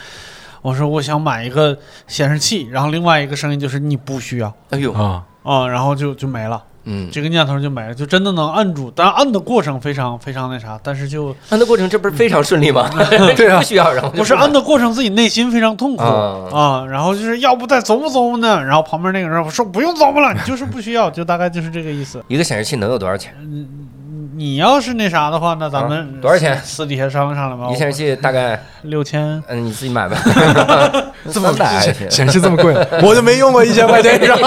[0.61, 1.79] 我说我想买一个
[2.09, 4.53] 显示器，然后另外一个声音就是你不需要。
[4.71, 6.61] 哎呦，啊，啊、然后就就没了，
[6.91, 8.91] 嗯，这个念头就没了，就真的能摁住。
[8.91, 12.91] 当然摁的过程非常非常那啥，但是就按的过程这不是非常顺利吗？
[13.37, 18.63] 对啊不需要，然后就不是买摁的过程自己内心非常痛苦啊啊，然后就是要不再琢磨琢磨呢？
[18.65, 22.23] 然后旁边那个人说不用琢磨了，你就是不需要，就大概就是这个意思。
[22.27, 23.33] 一个显示器能有多少钱？
[24.41, 27.69] 你要是那啥的话，那咱们啊多少钱私底下商量商量吧。
[27.71, 30.17] 一显示器大概，六千，嗯，你自己买吧。
[31.31, 34.39] 这么三百还行显显示这么贵，我就没用过一千块钱以上。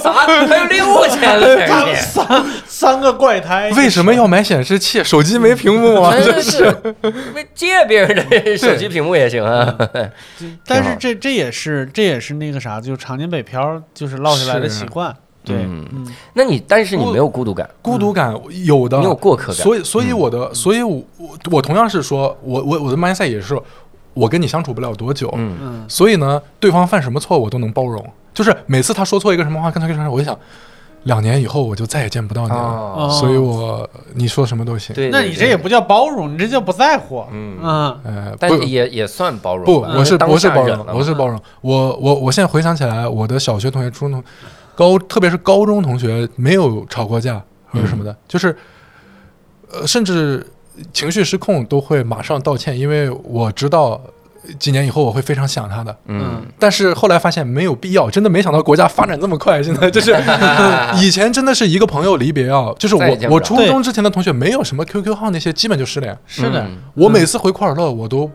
[0.00, 0.10] 啥？
[0.24, 2.00] 还有六千的显示器？
[2.00, 5.04] 三三个怪胎，为什么要买显示器？
[5.04, 6.14] 手机没屏幕啊！
[6.18, 6.64] 真是
[7.34, 9.76] 为借别人的手机屏幕也行啊。
[10.66, 15.14] 但是这这也是这也是那个啥，就是常年北漂就是落下来的是习惯。
[15.44, 15.86] 对，嗯。
[15.92, 16.06] 嗯。
[16.34, 19.56] 那你但是你没有孤独感，孤独感有的，你有过客感。
[19.56, 23.58] 所以，所以我的，所以我我我同样是说，我我我的 mindset 也是，
[24.14, 25.56] 我跟你相处不了多久，嗯。
[25.60, 25.84] 嗯。
[25.88, 28.04] 所以呢，对方犯什么错我都能包容。
[28.34, 30.38] 就是每次他说错一个什么话，跟他跟他说，我就想，
[31.02, 34.94] 两年以后我就再也见不到你了，哦，所以我你说什么都行。
[34.94, 37.24] 对，那对你这也不叫包容，你这叫不在乎。
[37.30, 37.58] 嗯。
[37.60, 38.00] 嗯。
[38.04, 38.62] 呃，但不。
[38.62, 41.38] 也也算包容不，我是当我是包容，我是包容。
[41.60, 44.24] 我我我现在回想起来，我的小学同学、初中同
[44.74, 48.56] 高，特别是高中同学，没有吵过架或者什么的，就是
[49.72, 50.46] 呃，甚至
[50.92, 54.00] 情绪失控都会马上道歉，因为我知道
[54.58, 55.96] 几年以后我会非常想他的。
[56.06, 59.62] 嗯但是后来发现没有必要，真的没想到国家发展这么快。
[59.62, 60.16] 现在就是
[61.00, 66.16] 以前真的是一个朋友离别啊，就是我我初中之前的同学没有什么 QQ 号那些，基本就失联。
[66.26, 68.30] 是的，嗯我每次回库尔勒，我都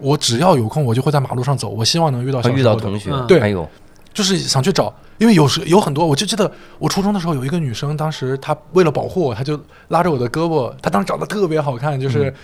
[0.00, 3.68] 我只要有空，我就会在马路上走，我希望能遇到遇到同学嗯，对哎呦，
[4.12, 12.34] 就是想去找，因为有时有很多，我就记得我初中的时候有一个女生，当时她为了保护我，她就拉着我的胳膊，她当时长得特别好看，就是、嗯。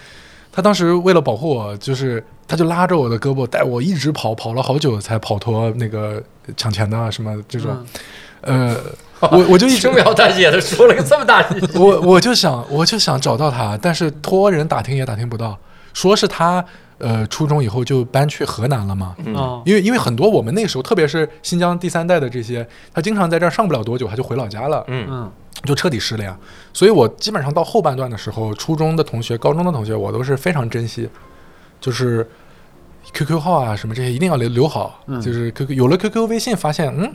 [0.52, 6.20] 她当时为了保护我，就是她就拉着我的胳膊带我一直跑，跑了好久才跑脱那个
[6.56, 7.70] 抢钱的啊什么这种，
[8.42, 8.76] 嗯。
[9.20, 15.56] 呃， 我我就一直轻描淡写的说了个这么大 的，我我就想我就想找到她，但是托人打听也打听不到，
[15.92, 16.64] 说是她
[17.00, 19.34] 呃初中以后就搬去河南了嘛，嗯。
[19.34, 19.62] 哦。
[19.66, 25.06] 因为因为很多我们那时候，特别是新疆第三代的这些，他经常在这儿上不了多久，他就回老家了，嗯。
[25.10, 25.32] 嗯
[25.64, 26.34] 就彻底失联。
[26.72, 31.06] 所以我基本上到后半段的时候，初中的同学、高中的同学，我都是非常珍惜，
[31.80, 32.26] 就是
[33.12, 35.00] QQ 号啊什么这些一定要留留好。
[35.06, 35.20] 嗯。
[35.20, 37.12] 就是 QQ 有了 QQ、微信，发现嗯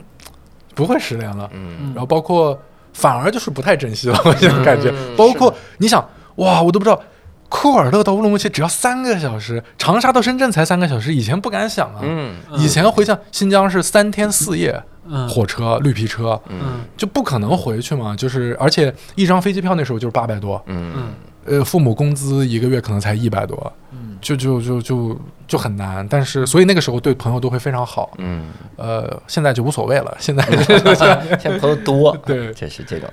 [0.76, 1.92] 不会失联了，嗯。
[1.92, 2.56] 然后包括
[2.92, 6.06] 反而就是不太珍惜了，我现在感觉，嗯包括你想
[6.36, 7.02] 哇，我都不知道。
[7.48, 12.00] 库尔勒到乌鲁木齐只要三个小时，长沙到深圳才三个小时，以前不敢想啊。
[12.02, 18.14] 嗯以前回像新疆是三天四夜，嗯火车、绿皮车嗯就不可能回去嘛。
[18.16, 25.16] 就是而且一张飞机票那时候就是八百多，嗯嗯呃，父母工资一个月可能才一百多，嗯就就就就
[25.46, 26.06] 就很难。
[26.08, 30.16] 但是所以那个时候对朋友都会非常好，嗯，呃，现在就无所谓了。
[30.18, 30.42] 现在
[31.38, 33.08] 现在朋友多，对这是这种。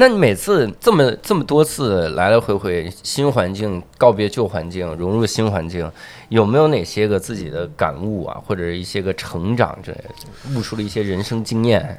[0.00, 5.90] 那你每次这么这么多次来来回回，新环境告别旧环境，融入新环境，
[6.28, 11.98] 有没有哪些个自己的感悟啊，或者一些个成长之类的，悟出了一些人生经验？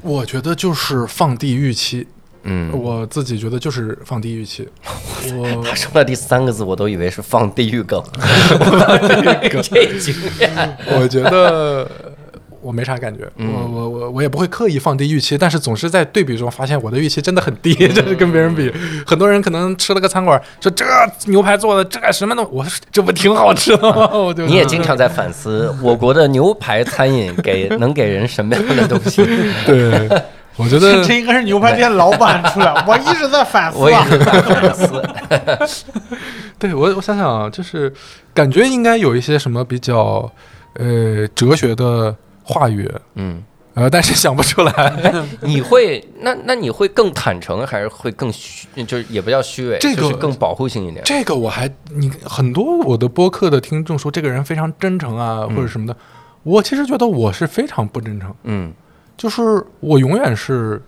[0.00, 2.06] 我觉得就是放低预期，
[2.44, 4.66] 嗯，我自己觉得就是放低预期。
[5.36, 8.02] 我 他说了第三个字，我都以为是放地狱梗。
[9.62, 11.86] 这经验，我觉得
[12.64, 18.72] 我没啥感觉，嗯我我我我也不会刻意放低预期，但是总是在对比中发现我的预期真的很低， 这是跟别人比。
[19.06, 20.84] 很多人可能吃了个餐馆，说这
[21.26, 24.08] 牛排做的这什么东，我说这不挺好吃的吗？
[24.16, 29.22] 我就你也经常在反思 我国的牛排餐饮给能给人什么样的东西？
[29.66, 30.08] 对，
[30.56, 33.80] 我觉得这应该是牛排店老板出来，我一直在反思啊。
[33.80, 35.02] 我也是在反思。
[36.58, 37.92] 对我我想想啊，就是
[38.32, 40.30] 感觉应该有一些什么比较
[40.74, 42.14] 呃哲学的
[42.46, 43.42] 话语，嗯，
[43.72, 45.14] 呃，但是想不出来。
[45.40, 48.68] 你会那那你会更坦诚，还是会更虚？
[48.84, 51.02] 就是也不叫虚伪，这个就是更保护性一点。
[51.04, 55.96] 这个我还你很多我的播客的听众说这个人非常真诚啊，或者什么的，
[56.42, 58.72] 我其实觉得我是非常不真诚，嗯
[59.16, 60.82] 就是我永远是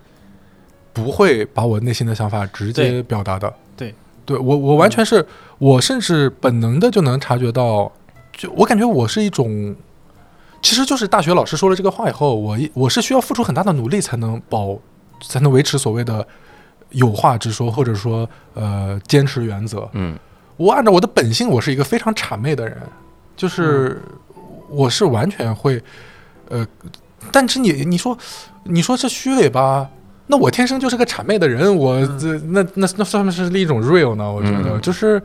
[0.93, 3.51] 不会把我内心的想法直接表达的。
[3.75, 5.25] 对，对我我完全是
[5.57, 7.91] 我甚至本能的就能察觉到，
[8.31, 9.75] 就我感觉我是一种。
[10.61, 14.77] 其实就是大学老师说了这个话以后，我一我是需要付出很大的努力才能保，
[15.21, 16.25] 才能维持所谓的
[16.91, 19.87] 有话直说，或者说呃坚持原则。
[19.93, 20.17] 嗯
[20.57, 22.75] 我按照我的本性，我是一个非常谄媚的人，
[23.35, 24.01] 就是
[24.69, 25.79] 我是完全会，
[26.49, 26.65] 呃，
[27.31, 28.17] 但是你你说
[28.63, 29.87] 你说这虚伪吧，
[30.25, 34.33] 那我天生就是个谄媚的人，我这那那那算不是一种 real 呢？
[34.33, 35.21] 我觉得、嗯就是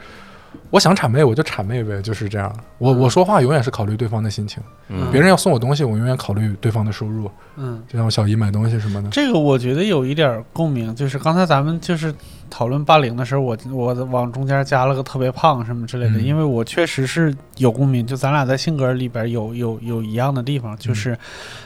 [0.73, 2.51] 我想谄媚我就谄媚呗，就是这样。
[2.79, 5.13] 我我说话永远是考虑对方的心情，嗯。
[5.13, 7.31] 别人要送我东西，我永远考虑对方的收入。
[7.57, 12.13] 嗯，就像我小姨买东西什么的，这个我觉得有一点儿共鸣，就是刚才咱们就是
[12.55, 16.23] 讨论霸凌的时候，我我往中间加了个特别胖什么之类的，嗯。
[16.23, 20.77] 因为我确实是有共鸣，就咱俩在性格里边有有有一样的地方，嗯。
[20.77, 21.17] 就是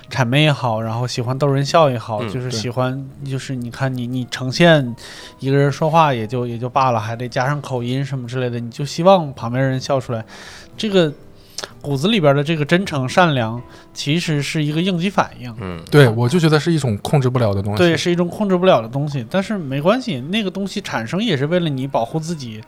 [0.08, 4.94] 谄媚也好，然后喜欢逗人笑也好，嗯就是喜欢就是你看你你呈现
[5.40, 10.24] 一个人说话也就也就罢了，还得加上口音什么之类的，你就希望旁边人笑出来，
[10.76, 11.12] 这个
[11.86, 13.62] 骨子里边的这个真诚善良，
[13.94, 15.54] 其实是一个应激反应。
[15.60, 17.78] 嗯对我就觉得是一种控制不了的东西。
[17.78, 22.60] 对，是一种控制不了的东西，但是没关系，那个东西产生也是为了你保护自己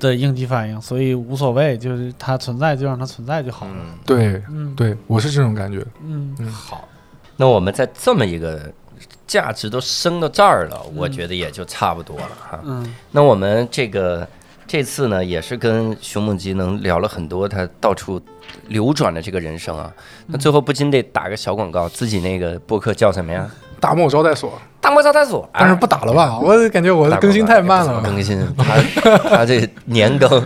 [0.00, 3.72] 的应激反应，所以无所谓，就是它存在就让它存在就好了。
[3.76, 5.86] 嗯，对嗯，对，我是这种感觉。
[6.04, 6.88] 嗯嗯好，
[7.36, 8.68] 那我们在这么一个
[9.28, 12.60] 价值都升到这儿了，我嗯觉得也就差不多了哈。
[12.64, 14.26] 嗯那我们这个
[14.66, 18.20] 这次呢，也是跟熊梦吉能聊了很多他到处
[18.68, 19.92] 流转的这个人生啊。
[20.26, 23.48] 那最后不禁得打个小广告，自己那个播客叫什么呀？
[23.80, 25.48] 大漠招待所，大漠招待所。
[25.52, 26.38] 但是不打了吧？
[26.38, 28.00] 我感觉我的更新太慢了。
[28.02, 30.44] 更新他他这年更，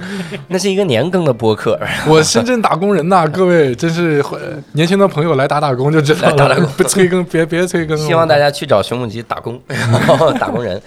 [0.48, 1.78] 那是一个年更的播客。
[2.08, 4.38] 我深圳打工人呐，各位真是呃
[4.72, 8.06] 年轻的朋友来打打工就知道了，来打打工不催更，别别催更了。
[8.06, 9.60] 希望大家去找熊母鸡打工，
[10.38, 10.80] 打工人。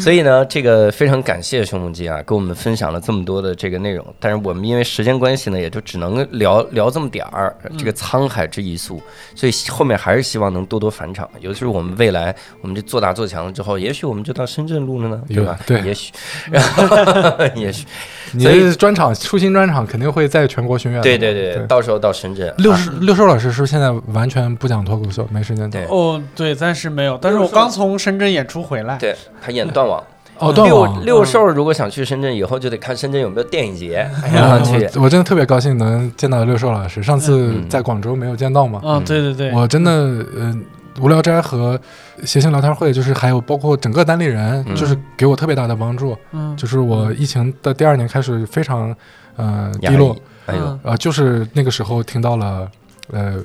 [0.00, 4.04] 所以呢，这个非常感谢熊母鸡啊，跟我们分享了这么多的这个内容。
[4.18, 9.00] 但是我们因为时间关系呢，也就只能聊聊这么点儿这个沧海之一粟。
[9.34, 15.58] 所以后面还是希望能多多返场，尤其是我们未来我们就做大做强了之后，也许我们就到深圳录了呢，对吧？
[15.66, 16.12] 对也许，
[17.56, 17.86] 也许，
[18.32, 21.02] 你所以专场出新专场肯定会在全国巡演的。
[21.02, 22.48] 对对对，到时候到深圳。
[22.48, 28.96] 啊六十六寿老师是不是现在完全不讲脱口秀，没时间讲对哦，对，暂时没有，但是我刚从深圳演出回来。
[28.98, 30.02] 对他演断网，
[30.38, 31.04] 哦，断六网。
[31.04, 34.88] 六兽如果想去深圳，以后就得看深圳有没有电影节，嗯然后去。
[34.96, 39.92] 我我真的特别高兴能见到六兽老师，上次嗯在广州没有见到嘛，嗯，对对对，我真的
[40.36, 40.64] 嗯。
[41.00, 41.80] 无聊斋和
[42.24, 44.76] 谐星聊天会，就是还有包括整个单立人，嗯。
[44.76, 46.16] 就是给我特别大的帮助。
[46.32, 48.94] 嗯，就是我疫情的第二年开始非常
[49.36, 50.16] 呃低落，
[50.46, 50.80] 哎呦，嗯。
[50.82, 52.70] 呃，就是那个时候听到了
[53.10, 53.36] 呃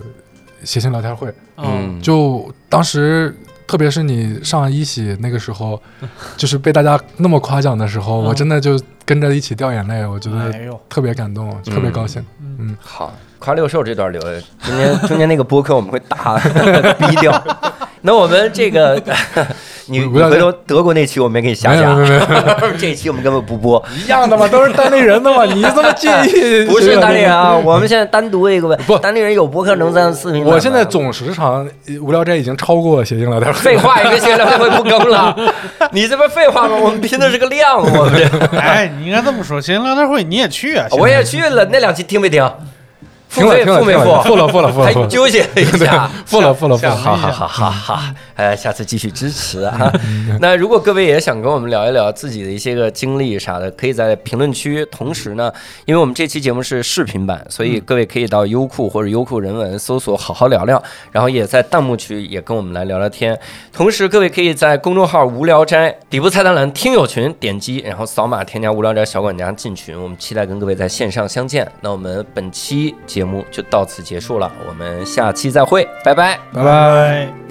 [0.63, 3.35] 谐星聊天会，嗯，就当时，
[3.67, 5.81] 特别是你上一喜那个时候，
[6.37, 10.51] 就是被大家那么夸奖的时候，嗯我真的就跟着一起掉眼泪，我觉得
[10.89, 12.23] 特别感动，特别高兴。
[12.41, 16.37] 嗯嗯，好，夸六兽这段留着，中间中间那个播客我们会打
[16.99, 17.31] 逼掉。
[18.05, 19.01] 那我们这个，
[19.87, 26.65] 你你不要回头德国那期我们也给你下架没有没，有没有， 这一期我们根本不播，一样的嘛，都是单立人的嘛， 你这么介意？
[26.65, 33.59] 不是单立人啊，我们现在单独一个问，不单立人有博客能上视频我现在总时长呃无聊斋已经超过谐星聊天会。
[33.59, 35.35] 废话，也谐星聊天会不更了。
[35.91, 36.75] 你这不是废话吗？
[36.79, 38.57] 我们拼的是个量，我们这。
[38.57, 40.85] 哎，你应该这么说，谐星聊天会你也去啊？
[40.91, 42.47] 我也去了，那两期听没听？
[43.41, 44.27] 付听了费付了付？
[44.29, 46.09] 付了付了付了还纠结了一下。
[46.25, 47.99] 付了付了付了，好好好好好，
[48.35, 49.91] 呃，下次继续支持啊。
[50.39, 54.85] 那如果各位也想跟我们聊一聊自己的一些个经历啥的，可以在评论区。
[54.91, 55.51] 同时呢，
[55.85, 60.81] 因为我们这期节目是视频版，所以各位可以到优酷或者优酷人文搜索“好好聊聊”，
[61.11, 63.37] 然后也在弹幕区也跟我们来聊聊天。
[63.71, 69.99] 同时，各位可以在公众号“无聊斋”底部菜单栏听友群点击，然后扫码添加“无聊斋小管家”进群。
[70.01, 71.65] 我们期待跟各位在线上相见。
[71.81, 76.37] 那我们本期节目就到此结束了，我们下期再会，拜拜。
[76.53, 76.63] 拜拜。
[76.63, 77.44] 拜。